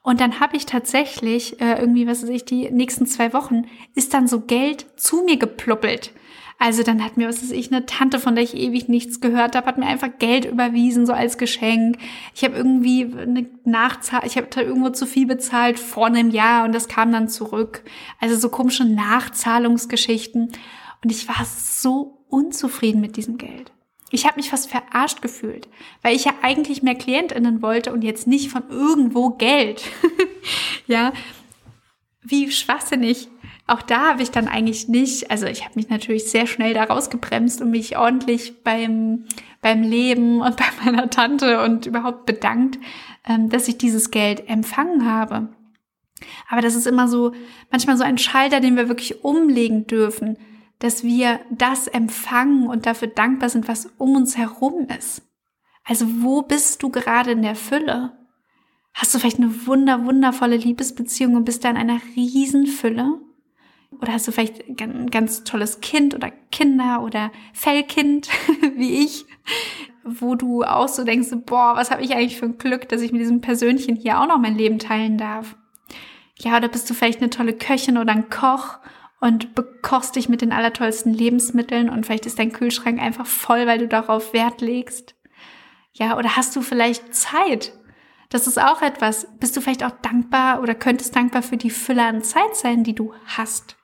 Und 0.01 0.21
dann 0.21 0.39
habe 0.39 0.55
ich 0.55 0.65
tatsächlich 0.65 1.59
äh, 1.61 1.79
irgendwie, 1.79 2.07
was 2.07 2.23
weiß 2.23 2.29
ich, 2.29 2.45
die 2.45 2.69
nächsten 2.71 3.05
zwei 3.05 3.33
Wochen 3.33 3.63
ist 3.95 4.13
dann 4.13 4.27
so 4.27 4.41
Geld 4.41 4.85
zu 4.95 5.23
mir 5.23 5.37
gepluppelt. 5.37 6.13
Also 6.61 6.83
dann 6.83 7.03
hat 7.03 7.15
mir, 7.15 7.29
was 7.29 7.41
weiß 7.41 7.51
ich, 7.51 7.71
eine 7.71 7.85
Tante, 7.85 8.19
von 8.19 8.35
der 8.35 8.43
ich 8.43 8.53
ewig 8.53 8.89
nichts 8.89 9.21
gehört 9.21 9.55
habe, 9.55 9.65
hat 9.65 9.77
mir 9.77 9.85
einfach 9.85 10.09
Geld 10.19 10.43
überwiesen, 10.43 11.05
so 11.05 11.13
als 11.13 11.37
Geschenk. 11.37 11.97
Ich 12.35 12.43
habe 12.43 12.57
irgendwie 12.57 13.05
eine 13.05 13.47
Nachzahl, 13.63 14.23
ich 14.25 14.35
habe 14.35 14.47
da 14.49 14.61
irgendwo 14.61 14.89
zu 14.89 15.05
viel 15.05 15.25
bezahlt 15.25 15.79
vor 15.79 16.07
einem 16.07 16.31
Jahr 16.31 16.65
und 16.65 16.75
das 16.75 16.89
kam 16.89 17.13
dann 17.13 17.29
zurück. 17.29 17.83
Also 18.19 18.35
so 18.37 18.49
komische 18.49 18.83
Nachzahlungsgeschichten. 18.83 20.51
Und 21.01 21.11
ich 21.11 21.29
war 21.29 21.45
so 21.45 22.25
unzufrieden 22.27 22.99
mit 22.99 23.15
diesem 23.15 23.37
Geld. 23.37 23.71
Ich 24.11 24.25
habe 24.25 24.37
mich 24.37 24.49
fast 24.49 24.69
verarscht 24.69 25.21
gefühlt, 25.21 25.67
weil 26.01 26.15
ich 26.15 26.25
ja 26.25 26.33
eigentlich 26.41 26.81
mehr 26.81 26.95
Klientinnen 26.95 27.61
wollte 27.61 27.93
und 27.93 28.03
jetzt 28.03 28.27
nicht 28.27 28.49
von 28.49 28.63
irgendwo 28.69 29.31
Geld. 29.31 29.83
ja, 30.87 31.13
wie 32.21 32.51
schwachsinnig 32.51 33.29
auch 33.69 33.83
da 33.83 34.09
habe 34.09 34.23
ich 34.23 34.31
dann 34.31 34.47
eigentlich 34.47 34.87
nicht, 34.87 35.29
also 35.29 35.45
ich 35.45 35.63
habe 35.63 35.75
mich 35.75 35.89
natürlich 35.89 36.31
sehr 36.31 36.47
schnell 36.47 36.73
da 36.73 36.85
rausgebremst 36.85 37.61
und 37.61 37.69
mich 37.69 37.97
ordentlich 37.97 38.63
beim, 38.63 39.25
beim 39.61 39.83
Leben 39.83 40.41
und 40.41 40.55
bei 40.57 40.65
meiner 40.83 41.09
Tante 41.11 41.61
und 41.61 41.85
überhaupt 41.85 42.25
bedankt, 42.25 42.79
ähm, 43.27 43.49
dass 43.49 43.67
ich 43.67 43.77
dieses 43.77 44.09
Geld 44.09 44.49
empfangen 44.49 45.05
habe. 45.05 45.49
Aber 46.49 46.61
das 46.61 46.73
ist 46.73 46.87
immer 46.87 47.07
so, 47.07 47.33
manchmal 47.69 47.95
so 47.95 48.03
ein 48.03 48.17
Schalter, 48.17 48.59
den 48.59 48.75
wir 48.75 48.87
wirklich 48.87 49.23
umlegen 49.23 49.85
dürfen, 49.85 50.37
dass 50.79 51.03
wir 51.03 51.41
das 51.51 51.87
empfangen 51.87 52.67
und 52.67 52.85
dafür 52.85 53.09
dankbar 53.09 53.49
sind, 53.49 53.67
was 53.67 53.91
um 53.97 54.15
uns 54.15 54.37
herum 54.37 54.87
ist. 54.97 55.21
Also 55.83 56.05
wo 56.21 56.41
bist 56.41 56.81
du 56.83 56.89
gerade 56.89 57.31
in 57.31 57.41
der 57.41 57.55
Fülle? 57.55 58.17
Hast 58.93 59.13
du 59.13 59.19
vielleicht 59.19 59.39
eine 59.39 59.65
wunder, 59.67 60.05
wundervolle 60.05 60.57
Liebesbeziehung 60.57 61.35
und 61.35 61.45
bist 61.45 61.63
da 61.63 61.69
in 61.69 61.77
einer 61.77 61.99
Riesenfülle? 62.15 63.19
Oder 64.01 64.13
hast 64.13 64.27
du 64.27 64.31
vielleicht 64.31 64.63
ein 64.79 65.09
ganz 65.09 65.43
tolles 65.43 65.81
Kind 65.81 66.15
oder 66.15 66.31
Kinder 66.51 67.01
oder 67.03 67.31
Fellkind, 67.53 68.29
wie 68.75 69.03
ich, 69.03 69.25
wo 70.03 70.35
du 70.35 70.63
auch 70.63 70.87
so 70.87 71.03
denkst, 71.03 71.29
boah, 71.45 71.73
was 71.75 71.91
habe 71.91 72.03
ich 72.03 72.13
eigentlich 72.13 72.37
für 72.37 72.45
ein 72.45 72.57
Glück, 72.57 72.87
dass 72.89 73.01
ich 73.01 73.11
mit 73.11 73.21
diesem 73.21 73.41
Persönchen 73.41 73.95
hier 73.95 74.19
auch 74.19 74.27
noch 74.27 74.37
mein 74.37 74.55
Leben 74.55 74.79
teilen 74.79 75.17
darf. 75.17 75.57
Ja, 76.37 76.57
oder 76.57 76.69
bist 76.69 76.89
du 76.89 76.93
vielleicht 76.93 77.19
eine 77.19 77.29
tolle 77.29 77.53
Köchin 77.53 77.97
oder 77.97 78.13
ein 78.13 78.29
Koch 78.29 78.79
und 79.19 79.55
bekochst 79.55 80.15
dich 80.15 80.29
mit 80.29 80.41
den 80.41 80.51
allertollsten 80.51 81.13
Lebensmitteln 81.13 81.89
und 81.89 82.05
vielleicht 82.05 82.25
ist 82.25 82.39
dein 82.39 82.53
Kühlschrank 82.53 83.01
einfach 83.01 83.25
voll, 83.25 83.67
weil 83.67 83.79
du 83.79 83.87
darauf 83.87 84.33
Wert 84.33 84.61
legst. 84.61 85.15
Ja, 85.93 86.17
oder 86.17 86.35
hast 86.35 86.55
du 86.55 86.61
vielleicht 86.61 87.13
Zeit? 87.13 87.73
Das 88.29 88.47
ist 88.47 88.59
auch 88.59 88.81
etwas. 88.81 89.27
Bist 89.39 89.57
du 89.57 89.61
vielleicht 89.61 89.83
auch 89.83 89.91
dankbar 90.01 90.61
oder 90.61 90.75
könntest 90.75 91.15
dankbar 91.15 91.41
für 91.41 91.57
die 91.57 91.71
Fülle 91.71 92.03
an 92.03 92.23
Zeit 92.23 92.55
sein, 92.55 92.83
die 92.83 92.95
du 92.95 93.13
hast? 93.25 93.75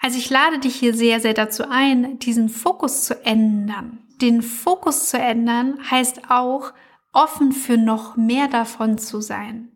Also 0.00 0.18
ich 0.18 0.28
lade 0.28 0.58
dich 0.58 0.74
hier 0.74 0.92
sehr, 0.92 1.20
sehr 1.20 1.32
dazu 1.32 1.64
ein, 1.66 2.18
diesen 2.18 2.50
Fokus 2.50 3.04
zu 3.04 3.24
ändern. 3.24 4.00
Den 4.20 4.42
Fokus 4.42 5.08
zu 5.08 5.18
ändern 5.18 5.78
heißt 5.90 6.30
auch, 6.30 6.72
offen 7.12 7.52
für 7.52 7.78
noch 7.78 8.16
mehr 8.16 8.48
davon 8.48 8.98
zu 8.98 9.20
sein. 9.20 9.73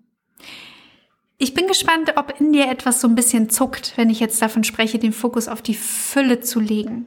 Ich 1.40 1.54
bin 1.54 1.68
gespannt, 1.68 2.12
ob 2.16 2.40
in 2.40 2.52
dir 2.52 2.68
etwas 2.68 3.00
so 3.00 3.06
ein 3.06 3.14
bisschen 3.14 3.48
zuckt, 3.48 3.96
wenn 3.96 4.10
ich 4.10 4.18
jetzt 4.18 4.42
davon 4.42 4.64
spreche, 4.64 4.98
den 4.98 5.12
Fokus 5.12 5.46
auf 5.46 5.62
die 5.62 5.74
Fülle 5.74 6.40
zu 6.40 6.58
legen. 6.58 7.06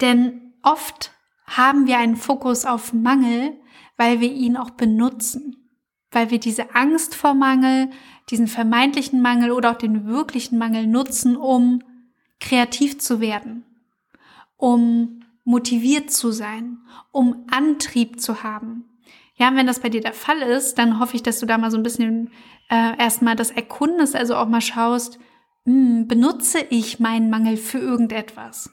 Denn 0.00 0.54
oft 0.62 1.10
haben 1.44 1.88
wir 1.88 1.98
einen 1.98 2.14
Fokus 2.14 2.64
auf 2.64 2.92
Mangel, 2.92 3.52
weil 3.96 4.20
wir 4.20 4.32
ihn 4.32 4.56
auch 4.56 4.70
benutzen, 4.70 5.56
weil 6.12 6.30
wir 6.30 6.38
diese 6.38 6.74
Angst 6.76 7.16
vor 7.16 7.34
Mangel, 7.34 7.90
diesen 8.30 8.46
vermeintlichen 8.46 9.20
Mangel 9.20 9.50
oder 9.50 9.72
auch 9.72 9.78
den 9.78 10.06
wirklichen 10.06 10.56
Mangel 10.56 10.86
nutzen, 10.86 11.36
um 11.36 11.82
kreativ 12.38 12.98
zu 12.98 13.20
werden, 13.20 13.64
um 14.56 15.24
motiviert 15.42 16.12
zu 16.12 16.30
sein, 16.30 16.78
um 17.10 17.44
Antrieb 17.50 18.20
zu 18.20 18.44
haben, 18.44 18.84
ja, 19.36 19.54
wenn 19.54 19.66
das 19.66 19.80
bei 19.80 19.88
dir 19.88 20.00
der 20.00 20.14
Fall 20.14 20.40
ist, 20.42 20.78
dann 20.78 20.98
hoffe 20.98 21.16
ich, 21.16 21.22
dass 21.22 21.40
du 21.40 21.46
da 21.46 21.58
mal 21.58 21.70
so 21.70 21.76
ein 21.76 21.82
bisschen 21.82 22.30
äh, 22.70 22.98
erstmal 22.98 23.36
das 23.36 23.50
erkundest, 23.50 24.16
also 24.16 24.36
auch 24.36 24.48
mal 24.48 24.60
schaust, 24.60 25.18
mh, 25.64 25.72
hm, 25.72 26.08
benutze 26.08 26.58
ich 26.70 27.00
meinen 27.00 27.30
Mangel 27.30 27.56
für 27.56 27.78
irgendetwas? 27.78 28.70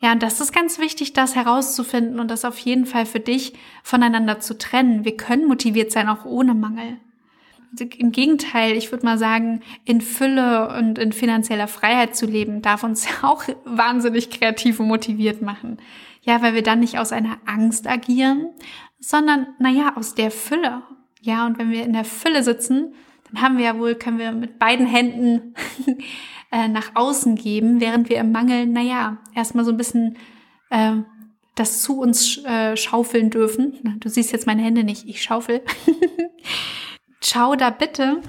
Ja, 0.00 0.12
und 0.12 0.22
das 0.22 0.40
ist 0.40 0.52
ganz 0.52 0.78
wichtig, 0.78 1.12
das 1.12 1.34
herauszufinden 1.34 2.20
und 2.20 2.30
das 2.30 2.44
auf 2.44 2.58
jeden 2.58 2.86
Fall 2.86 3.04
für 3.04 3.18
dich 3.18 3.54
voneinander 3.82 4.38
zu 4.38 4.56
trennen. 4.56 5.04
Wir 5.04 5.16
können 5.16 5.46
motiviert 5.46 5.90
sein, 5.90 6.08
auch 6.08 6.24
ohne 6.24 6.54
Mangel. 6.54 6.98
Also 7.72 7.84
Im 7.98 8.12
Gegenteil, 8.12 8.76
ich 8.76 8.92
würde 8.92 9.04
mal 9.04 9.18
sagen, 9.18 9.60
in 9.84 10.00
Fülle 10.00 10.76
und 10.78 10.98
in 10.98 11.12
finanzieller 11.12 11.68
Freiheit 11.68 12.16
zu 12.16 12.26
leben, 12.26 12.62
darf 12.62 12.84
uns 12.84 13.08
auch 13.22 13.42
wahnsinnig 13.64 14.30
kreativ 14.30 14.80
und 14.80 14.86
motiviert 14.86 15.42
machen. 15.42 15.78
Ja, 16.22 16.42
weil 16.42 16.54
wir 16.54 16.62
dann 16.62 16.80
nicht 16.80 16.98
aus 16.98 17.12
einer 17.12 17.38
Angst 17.46 17.86
agieren, 17.86 18.50
sondern, 18.98 19.48
naja, 19.58 19.96
aus 19.96 20.14
der 20.14 20.30
Fülle. 20.30 20.82
Ja, 21.20 21.46
und 21.46 21.58
wenn 21.58 21.70
wir 21.70 21.84
in 21.84 21.92
der 21.92 22.04
Fülle 22.04 22.42
sitzen, 22.42 22.94
dann 23.30 23.42
haben 23.42 23.58
wir 23.58 23.64
ja 23.64 23.78
wohl, 23.78 23.94
können 23.94 24.18
wir 24.18 24.32
mit 24.32 24.58
beiden 24.58 24.86
Händen 24.86 25.54
äh, 26.52 26.68
nach 26.68 26.92
außen 26.94 27.34
geben, 27.36 27.80
während 27.80 28.08
wir 28.08 28.18
im 28.18 28.32
Mangel, 28.32 28.66
naja, 28.66 29.18
erstmal 29.34 29.64
so 29.64 29.72
ein 29.72 29.76
bisschen 29.76 30.16
äh, 30.70 30.96
das 31.58 31.82
zu 31.82 32.00
uns 32.00 32.38
äh, 32.44 32.76
schaufeln 32.76 33.30
dürfen. 33.30 33.98
Du 34.00 34.08
siehst 34.08 34.32
jetzt 34.32 34.46
meine 34.46 34.62
Hände 34.62 34.84
nicht, 34.84 35.08
ich 35.08 35.22
schaufel. 35.22 35.62
Schau 37.20 37.56
da 37.56 37.70
bitte, 37.70 38.22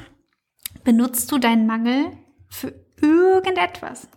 benutzt 0.84 1.32
du 1.32 1.38
deinen 1.38 1.68
Mangel 1.68 2.06
für 2.50 2.74
irgendetwas? 3.02 4.10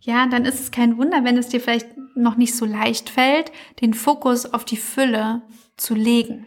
Ja, 0.00 0.26
dann 0.26 0.44
ist 0.44 0.60
es 0.60 0.70
kein 0.70 0.96
Wunder, 0.98 1.22
wenn 1.24 1.36
es 1.36 1.48
dir 1.48 1.60
vielleicht 1.60 1.88
noch 2.16 2.36
nicht 2.36 2.56
so 2.56 2.64
leicht 2.64 3.10
fällt, 3.10 3.52
den 3.80 3.94
Fokus 3.94 4.52
auf 4.52 4.64
die 4.64 4.76
Fülle 4.76 5.42
zu 5.78 5.94
legen. 5.94 6.46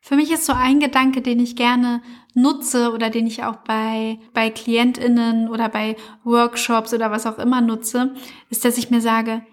Für 0.00 0.16
mich 0.16 0.30
ist 0.30 0.44
so 0.44 0.52
ein 0.52 0.80
Gedanke, 0.80 1.22
den 1.22 1.40
ich 1.40 1.56
gerne 1.56 2.02
nutze 2.34 2.92
oder 2.92 3.08
den 3.08 3.26
ich 3.26 3.44
auch 3.44 3.56
bei, 3.56 4.18
bei 4.34 4.50
KlientInnen 4.50 5.48
oder 5.48 5.68
bei 5.68 5.96
Workshops 6.24 6.92
oder 6.92 7.10
was 7.10 7.26
auch 7.26 7.38
immer 7.38 7.60
nutze, 7.60 8.14
ist, 8.50 8.64
dass 8.64 8.76
ich 8.76 8.90
mir 8.90 9.00
sage, 9.00 9.46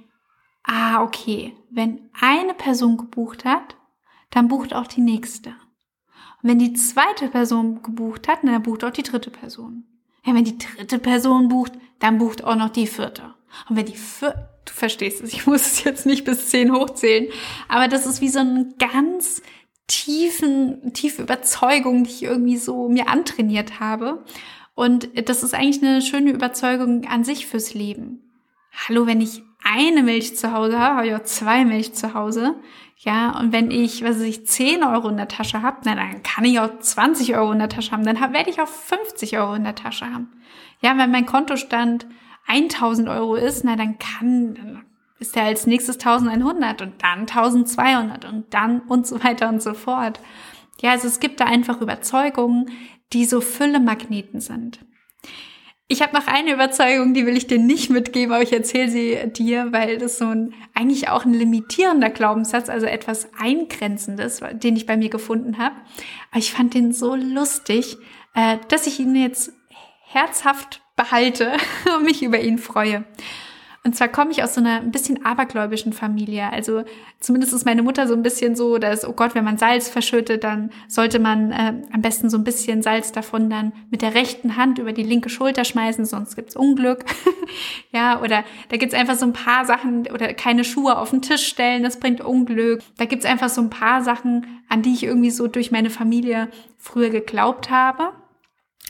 ah, 0.64 1.04
okay, 1.04 1.56
wenn 1.70 2.10
eine 2.20 2.54
Person 2.54 2.98
gebucht 2.98 3.46
hat, 3.46 3.78
dann 4.32 4.48
bucht 4.48 4.74
auch 4.74 4.88
die 4.88 5.02
nächste. 5.02 5.52
Und 6.42 6.50
wenn 6.50 6.60
die 6.60 6.74
zweite 6.74 7.30
Person 7.30 7.82
gebucht 7.84 8.28
hat, 8.28 8.44
dann 8.44 8.64
bucht 8.64 8.84
auch 8.84 8.92
die 8.92 9.04
dritte 9.04 9.30
Person. 9.30 9.86
Ja, 10.26 10.34
wenn 10.34 10.44
die 10.44 10.58
dritte 10.58 11.00
Person 11.00 11.48
bucht, 11.48 11.74
dann 12.00 12.18
bucht 12.18 12.44
auch 12.44 12.56
noch 12.56 12.70
die 12.70 12.88
vierte. 12.88 13.36
Und 13.70 13.76
wenn 13.76 13.86
die 13.86 13.96
vierte, 13.96 14.50
du 14.66 14.74
verstehst 14.74 15.22
es, 15.22 15.34
ich 15.34 15.48
muss 15.48 15.66
es 15.66 15.84
jetzt 15.84 16.06
nicht 16.06 16.26
bis 16.26 16.50
zehn 16.50 16.72
hochzählen, 16.72 17.28
aber 17.68 17.88
das 17.88 18.06
ist 18.06 18.22
wie 18.22 18.30
so 18.30 18.40
eine 18.40 18.74
ganz 18.80 19.42
tiefen, 19.88 20.94
tiefe 20.94 21.24
Überzeugung, 21.24 22.04
die 22.04 22.12
ich 22.12 22.24
irgendwie 22.24 22.58
so 22.58 22.88
mir 22.88 23.10
antrainiert 23.10 23.80
habe. 23.80 24.24
Und 24.74 25.10
das 25.28 25.44
ist 25.44 25.54
eigentlich 25.54 25.84
eine 25.84 26.02
schöne 26.02 26.32
Überzeugung 26.32 27.06
an 27.08 27.24
sich 27.24 27.46
fürs 27.46 27.74
Leben. 27.74 28.32
Hallo, 28.88 29.06
wenn 29.06 29.20
ich 29.20 29.44
eine 29.64 30.02
Milch 30.02 30.38
zu 30.38 30.54
Hause 30.54 30.80
habe, 30.80 30.96
habe 30.96 31.08
ich 31.08 31.16
auch 31.16 31.24
zwei 31.24 31.66
Milch 31.66 31.94
zu 31.94 32.14
Hause. 32.14 32.56
Ja, 32.98 33.38
und 33.40 33.52
wenn 33.52 33.72
ich, 33.72 34.04
was 34.04 34.18
weiß 34.18 34.24
ich, 34.24 34.48
10 34.48 34.84
Euro 34.84 35.10
in 35.10 35.18
der 35.18 35.28
Tasche 35.28 35.62
habe, 35.62 35.78
na, 35.86 35.96
dann 35.96 36.24
kann 36.24 36.46
ich 36.46 36.60
auch 36.60 36.80
20 36.80 37.36
Euro 37.36 37.52
in 37.52 37.60
der 37.60 37.70
Tasche 37.70 37.92
haben. 37.92 38.06
Dann 38.06 38.34
werde 38.34 38.50
ich 38.50 38.62
auch 38.62 38.68
50 38.68 39.38
Euro 39.38 39.56
in 39.56 39.64
der 39.64 39.76
Tasche 39.76 40.06
haben. 40.06 40.30
Ja, 40.82 40.98
wenn 40.98 41.12
mein 41.12 41.26
Kontostand 41.26 42.06
1000 42.48 43.10
Euro 43.10 43.36
ist, 43.36 43.64
na, 43.64 43.76
dann 43.76 43.98
kann, 43.98 44.56
dann 44.56 44.86
ist 45.20 45.36
der 45.36 45.44
als 45.44 45.68
nächstes 45.68 45.96
1100 45.96 46.82
und 46.82 46.94
dann 47.02 47.22
1200 47.22 48.26
und 48.26 48.54
dann 48.54 48.82
und 48.82 49.08
so 49.08 49.24
weiter 49.24 49.50
und 49.50 49.62
so 49.62 49.74
fort. 49.74 50.20
Ja, 50.82 50.92
also 50.92 51.08
es 51.08 51.20
gibt 51.20 51.40
da 51.40 51.46
einfach 51.46 51.80
Überzeugungen, 51.80 52.72
die 53.14 53.26
so 53.26 53.40
Fülle-Magneten 53.40 54.42
sind. 54.42 54.80
Ich 55.88 56.02
habe 56.02 56.16
noch 56.16 56.28
eine 56.28 56.54
Überzeugung, 56.54 57.14
die 57.14 57.26
will 57.26 57.36
ich 57.36 57.48
dir 57.48 57.60
nicht 57.60 57.90
mitgeben, 57.90 58.34
aber 58.34 58.44
ich 58.44 58.54
erzähle 58.54 58.90
sie 58.90 59.18
dir, 59.34 59.74
weil 59.74 59.98
das 59.98 60.18
so 60.18 60.26
ein 60.28 60.54
eigentlich 60.74 61.10
auch 61.10 61.26
ein 61.26 61.34
limitierender 61.34 62.10
Glaubenssatz, 62.10 62.70
also 62.70 62.86
etwas 62.86 63.28
Eingrenzendes, 63.38 64.42
den 64.54 64.78
ich 64.78 64.86
bei 64.86 64.96
mir 64.96 65.10
gefunden 65.10 65.58
habe. 65.58 65.76
Aber 66.32 66.40
ich 66.40 66.54
fand 66.54 66.74
den 66.74 66.94
so 66.94 67.16
lustig, 67.16 67.98
äh, 68.34 68.58
dass 68.70 68.88
ich 68.88 69.02
ihn 69.02 69.18
jetzt 69.18 69.52
herzhaft 70.08 70.81
behalte 70.96 71.54
und 71.96 72.04
mich 72.04 72.24
über 72.24 72.40
ihn 72.40 72.58
freue. 72.58 73.06
Und 73.84 73.96
zwar 73.96 74.10
komme 74.10 74.30
ich 74.30 74.44
aus 74.44 74.54
so 74.54 74.62
einer 74.62 74.80
ein 74.80 74.92
bisschen 74.92 75.26
abergläubischen 75.26 75.92
Familie. 75.92 76.54
Also 76.54 76.84
zumindest 77.20 77.52
ist 77.52 77.66
meine 77.66 77.82
Mutter 77.82 78.08
so 78.08 78.14
ein 78.14 78.22
bisschen 78.22 78.56
so, 78.56 78.78
dass, 78.78 79.08
oh 79.08 79.14
Gott, 79.14 79.34
wenn 79.34 79.44
man 79.44 79.58
Salz 79.58 79.90
verschüttet, 79.90 80.44
dann 80.44 80.70
sollte 80.88 81.18
man 81.18 81.52
äh, 81.52 81.74
am 81.92 82.02
besten 82.04 82.30
so 82.30 82.38
ein 82.38 82.44
bisschen 82.44 82.84
Salz 82.84 83.12
davon 83.12 83.50
dann 83.50 83.74
mit 83.90 84.04
der 84.04 84.14
rechten 84.14 84.56
Hand 84.56 84.78
über 84.78 84.94
die 84.94 85.02
linke 85.02 85.30
Schulter 85.30 85.66
schmeißen, 85.66 86.06
sonst 86.06 86.36
gibt's 86.36 86.56
Unglück. 86.56 87.06
ja, 87.92 88.22
oder 88.22 88.44
da 88.70 88.78
gibt's 88.78 88.94
einfach 88.94 89.16
so 89.16 89.26
ein 89.26 89.34
paar 89.34 89.66
Sachen, 89.66 90.06
oder 90.14 90.32
keine 90.36 90.64
Schuhe 90.64 91.00
auf 91.00 91.10
den 91.10 91.24
Tisch 91.24 91.48
stellen, 91.48 91.82
das 91.82 92.00
bringt 92.00 92.22
Unglück. 92.22 92.84
Da 92.98 93.06
gibt's 93.06 93.26
einfach 93.26 93.50
so 93.50 93.62
ein 93.62 93.72
paar 93.72 94.04
Sachen, 94.04 94.62
an 94.70 94.84
die 94.84 94.94
ich 94.94 95.04
irgendwie 95.04 95.32
so 95.32 95.48
durch 95.48 95.72
meine 95.72 95.90
Familie 95.90 96.50
früher 96.78 97.10
geglaubt 97.10 97.72
habe, 97.72 98.12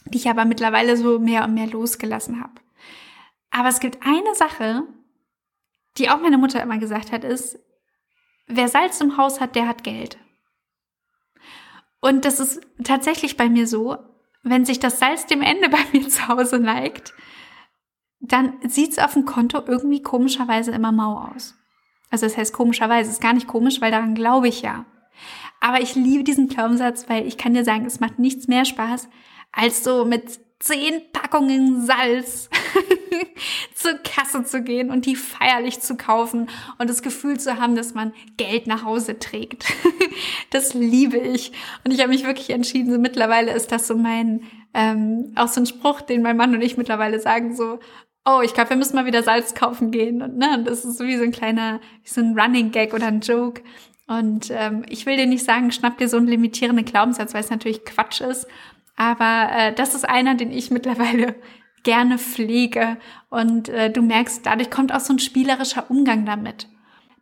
die 0.06 0.17
ich 0.17 0.30
aber 0.30 0.45
mittlerweile 0.45 0.97
so 0.97 1.19
mehr 1.19 1.43
und 1.43 1.54
mehr 1.54 1.67
losgelassen 1.67 2.41
habe. 2.41 2.54
Aber 3.49 3.69
es 3.69 3.80
gibt 3.80 4.06
eine 4.06 4.34
Sache, 4.36 4.84
die 5.97 6.10
auch 6.10 6.21
meine 6.21 6.38
Mutter 6.38 6.62
immer 6.62 6.77
gesagt 6.77 7.12
hat, 7.12 7.23
ist, 7.23 7.60
wer 8.47 8.67
Salz 8.67 9.01
im 9.01 9.17
Haus 9.17 9.39
hat, 9.39 9.56
der 9.56 9.67
hat 9.67 9.84
Geld. 9.84 10.17
Und 11.99 12.25
das 12.25 12.39
ist 12.39 12.62
tatsächlich 12.84 13.38
bei 13.38 13.49
mir 13.49 13.67
so, 13.67 13.97
wenn 14.43 14.65
sich 14.65 14.80
das 14.80 14.99
Salz 14.99 15.27
dem 15.27 15.41
Ende 15.41 15.69
bei 15.69 15.84
mir 15.91 16.08
zu 16.08 16.27
Hause 16.27 16.60
neigt, 16.60 17.13
dann 18.19 18.54
sieht's 18.67 18.99
auf 18.99 19.13
dem 19.13 19.25
Konto 19.25 19.62
irgendwie 19.65 20.01
komischerweise 20.01 20.71
immer 20.71 20.91
mau 20.91 21.17
aus. 21.17 21.56
Also 22.10 22.25
das 22.25 22.38
heißt 22.38 22.54
komischerweise, 22.54 23.10
ist 23.10 23.21
gar 23.21 23.34
nicht 23.34 23.47
komisch, 23.47 23.82
weil 23.82 23.91
daran 23.91 24.15
glaube 24.15 24.47
ich 24.47 24.62
ja. 24.62 24.86
Aber 25.60 25.82
ich 25.82 25.95
liebe 25.95 26.23
diesen 26.23 26.47
Glaubenssatz, 26.47 27.08
weil 27.10 27.25
ich 27.25 27.38
kann 27.38 27.54
dir 27.54 27.63
sagen, 27.63 27.86
es 27.86 27.99
macht 27.99 28.19
nichts 28.19 28.47
mehr 28.47 28.65
Spaß, 28.65 29.10
als 29.51 29.83
so 29.83 30.05
mit 30.05 30.39
zehn 30.59 31.01
Packungen 31.11 31.85
Salz 31.85 32.49
zur 33.75 33.95
Kasse 33.95 34.43
zu 34.43 34.61
gehen 34.61 34.91
und 34.91 35.05
die 35.05 35.15
feierlich 35.15 35.79
zu 35.79 35.97
kaufen 35.97 36.49
und 36.77 36.89
das 36.89 37.01
Gefühl 37.01 37.39
zu 37.39 37.59
haben, 37.59 37.75
dass 37.75 37.93
man 37.93 38.13
Geld 38.37 38.67
nach 38.67 38.83
Hause 38.83 39.17
trägt. 39.17 39.65
das 40.51 40.73
liebe 40.73 41.17
ich. 41.17 41.51
Und 41.83 41.91
ich 41.91 41.99
habe 41.99 42.09
mich 42.09 42.25
wirklich 42.25 42.51
entschieden, 42.51 42.91
so 42.91 42.99
mittlerweile 42.99 43.53
ist 43.53 43.71
das 43.71 43.87
so 43.87 43.95
mein, 43.95 44.43
ähm, 44.73 45.33
auch 45.35 45.47
so 45.47 45.61
ein 45.61 45.65
Spruch, 45.65 46.01
den 46.01 46.21
mein 46.21 46.37
Mann 46.37 46.53
und 46.53 46.61
ich 46.61 46.77
mittlerweile 46.77 47.19
sagen, 47.19 47.55
so, 47.55 47.79
oh, 48.25 48.41
ich 48.43 48.53
glaube, 48.53 48.69
wir 48.71 48.77
müssen 48.77 48.95
mal 48.95 49.05
wieder 49.05 49.23
Salz 49.23 49.55
kaufen 49.55 49.91
gehen. 49.91 50.21
Und, 50.21 50.37
ne, 50.37 50.63
das 50.63 50.85
ist 50.85 50.97
so 50.97 51.05
wie 51.05 51.17
so 51.17 51.23
ein 51.23 51.31
kleiner, 51.31 51.79
wie 52.03 52.09
so 52.09 52.21
ein 52.21 52.37
Running 52.39 52.71
Gag 52.71 52.93
oder 52.93 53.07
ein 53.07 53.21
Joke. 53.21 53.63
Und 54.07 54.51
ähm, 54.51 54.85
ich 54.89 55.05
will 55.05 55.17
dir 55.17 55.25
nicht 55.25 55.45
sagen, 55.45 55.71
schnapp 55.71 55.97
dir 55.97 56.07
so 56.07 56.17
einen 56.17 56.27
limitierenden 56.27 56.85
Glaubenssatz, 56.85 57.33
weil 57.33 57.43
es 57.43 57.49
natürlich 57.49 57.85
Quatsch 57.85 58.21
ist. 58.21 58.45
Aber 59.01 59.49
äh, 59.51 59.73
das 59.73 59.95
ist 59.95 60.07
einer, 60.07 60.35
den 60.35 60.51
ich 60.51 60.69
mittlerweile 60.69 61.33
gerne 61.83 62.19
pflege. 62.19 62.97
Und 63.31 63.67
äh, 63.67 63.89
du 63.89 64.03
merkst, 64.03 64.45
dadurch 64.45 64.69
kommt 64.69 64.93
auch 64.93 64.99
so 64.99 65.11
ein 65.11 65.17
spielerischer 65.17 65.89
Umgang 65.89 66.23
damit. 66.23 66.67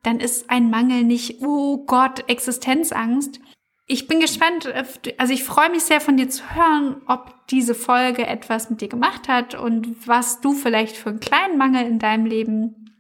Dann 0.04 0.20
ist 0.20 0.50
ein 0.50 0.70
Mangel 0.70 1.06
nicht, 1.06 1.42
oh 1.42 1.86
Gott, 1.86 2.26
Existenzangst. 2.28 3.40
ich 3.86 4.08
bin 4.08 4.20
gespannt, 4.20 4.66
äh, 4.66 4.84
also 5.18 5.32
ich 5.32 5.46
freue 5.46 5.72
mich 5.72 5.84
sehr 5.84 6.02
von 6.02 6.18
dir 6.18 6.30
zu 6.30 6.44
hören, 6.54 7.02
ob 7.08 7.48
diese 7.48 7.76
Folge 7.76 8.28
etwas 8.28 8.70
mit 8.70 8.82
dir 8.82 8.90
gemacht 8.90 9.30
hat 9.30 9.56
und 9.56 10.06
was 10.06 10.42
du 10.42 10.52
vielleicht 10.52 10.98
für 10.98 11.12
einen 11.12 11.22
kleinen 11.22 11.58
Mangel 11.58 11.88
in 11.88 11.98
deinem 11.98 12.26
Leben 12.26 12.94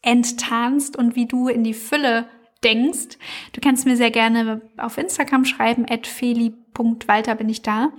enttarnst 0.00 0.96
und 0.96 1.16
wie 1.16 1.26
du 1.26 1.48
in 1.48 1.64
die 1.64 1.74
Fülle 1.74 2.26
denkst. 2.64 3.18
Du 3.52 3.60
kannst 3.60 3.86
mir 3.86 3.96
sehr 3.96 4.10
gerne 4.10 4.62
auf 4.76 4.98
Instagram 4.98 5.44
schreiben, 5.44 5.86
feli.walter 5.86 7.34
bin 7.34 7.48
ich 7.48 7.62
da. 7.62 7.92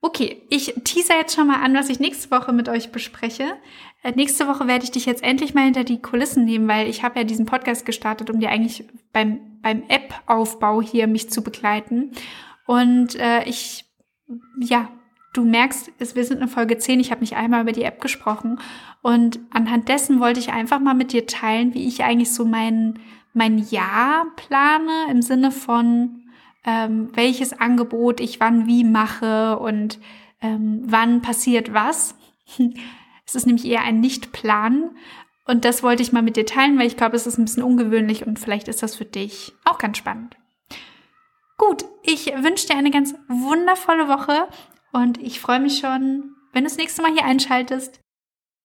Okay, 0.00 0.42
ich 0.48 0.74
teaser 0.84 1.16
jetzt 1.16 1.34
schon 1.34 1.48
mal 1.48 1.60
an, 1.60 1.74
was 1.74 1.88
ich 1.88 1.98
nächste 1.98 2.30
Woche 2.30 2.52
mit 2.52 2.68
euch 2.68 2.92
bespreche. 2.92 3.56
Äh, 4.02 4.12
nächste 4.12 4.46
Woche 4.46 4.68
werde 4.68 4.84
ich 4.84 4.92
dich 4.92 5.06
jetzt 5.06 5.24
endlich 5.24 5.54
mal 5.54 5.64
hinter 5.64 5.82
die 5.82 6.00
Kulissen 6.00 6.44
nehmen, 6.44 6.68
weil 6.68 6.88
ich 6.88 7.02
habe 7.02 7.18
ja 7.18 7.24
diesen 7.24 7.46
Podcast 7.46 7.84
gestartet, 7.84 8.30
um 8.30 8.38
dir 8.38 8.50
eigentlich 8.50 8.84
beim, 9.12 9.40
beim 9.60 9.82
App-Aufbau 9.88 10.80
hier 10.82 11.08
mich 11.08 11.30
zu 11.30 11.42
begleiten. 11.42 12.12
Und 12.66 13.16
äh, 13.16 13.42
ich, 13.44 13.86
ja, 14.60 14.88
du 15.32 15.44
merkst, 15.44 15.90
wir 15.98 16.24
sind 16.24 16.40
in 16.40 16.48
Folge 16.48 16.78
10, 16.78 17.00
ich 17.00 17.10
habe 17.10 17.22
nicht 17.22 17.36
einmal 17.36 17.62
über 17.62 17.72
die 17.72 17.82
App 17.82 18.00
gesprochen. 18.00 18.60
Und 19.02 19.40
anhand 19.50 19.88
dessen 19.88 20.20
wollte 20.20 20.38
ich 20.38 20.52
einfach 20.52 20.78
mal 20.78 20.94
mit 20.94 21.12
dir 21.12 21.26
teilen, 21.26 21.74
wie 21.74 21.88
ich 21.88 22.04
eigentlich 22.04 22.32
so 22.32 22.44
mein, 22.44 23.00
mein 23.38 23.58
Jahr 23.58 24.26
plane 24.36 25.06
im 25.10 25.22
Sinne 25.22 25.50
von, 25.50 26.24
ähm, 26.64 27.08
welches 27.14 27.58
Angebot 27.58 28.20
ich 28.20 28.40
wann 28.40 28.66
wie 28.66 28.84
mache 28.84 29.58
und 29.58 29.98
ähm, 30.42 30.82
wann 30.84 31.22
passiert 31.22 31.72
was. 31.72 32.14
es 33.26 33.34
ist 33.34 33.46
nämlich 33.46 33.64
eher 33.64 33.82
ein 33.82 34.00
Nicht-Plan. 34.00 34.90
Und 35.46 35.64
das 35.64 35.82
wollte 35.82 36.02
ich 36.02 36.12
mal 36.12 36.22
mit 36.22 36.36
dir 36.36 36.44
teilen, 36.44 36.78
weil 36.78 36.86
ich 36.86 36.98
glaube, 36.98 37.16
es 37.16 37.26
ist 37.26 37.38
ein 37.38 37.46
bisschen 37.46 37.62
ungewöhnlich 37.62 38.26
und 38.26 38.38
vielleicht 38.38 38.68
ist 38.68 38.82
das 38.82 38.96
für 38.96 39.06
dich 39.06 39.54
auch 39.64 39.78
ganz 39.78 39.96
spannend. 39.96 40.36
Gut, 41.56 41.86
ich 42.02 42.26
wünsche 42.26 42.66
dir 42.66 42.76
eine 42.76 42.90
ganz 42.90 43.14
wundervolle 43.28 44.08
Woche 44.08 44.48
und 44.92 45.16
ich 45.18 45.40
freue 45.40 45.60
mich 45.60 45.78
schon, 45.78 46.34
wenn 46.52 46.64
du 46.64 46.68
das 46.68 46.76
nächste 46.76 47.02
Mal 47.02 47.12
hier 47.12 47.24
einschaltest. 47.24 48.00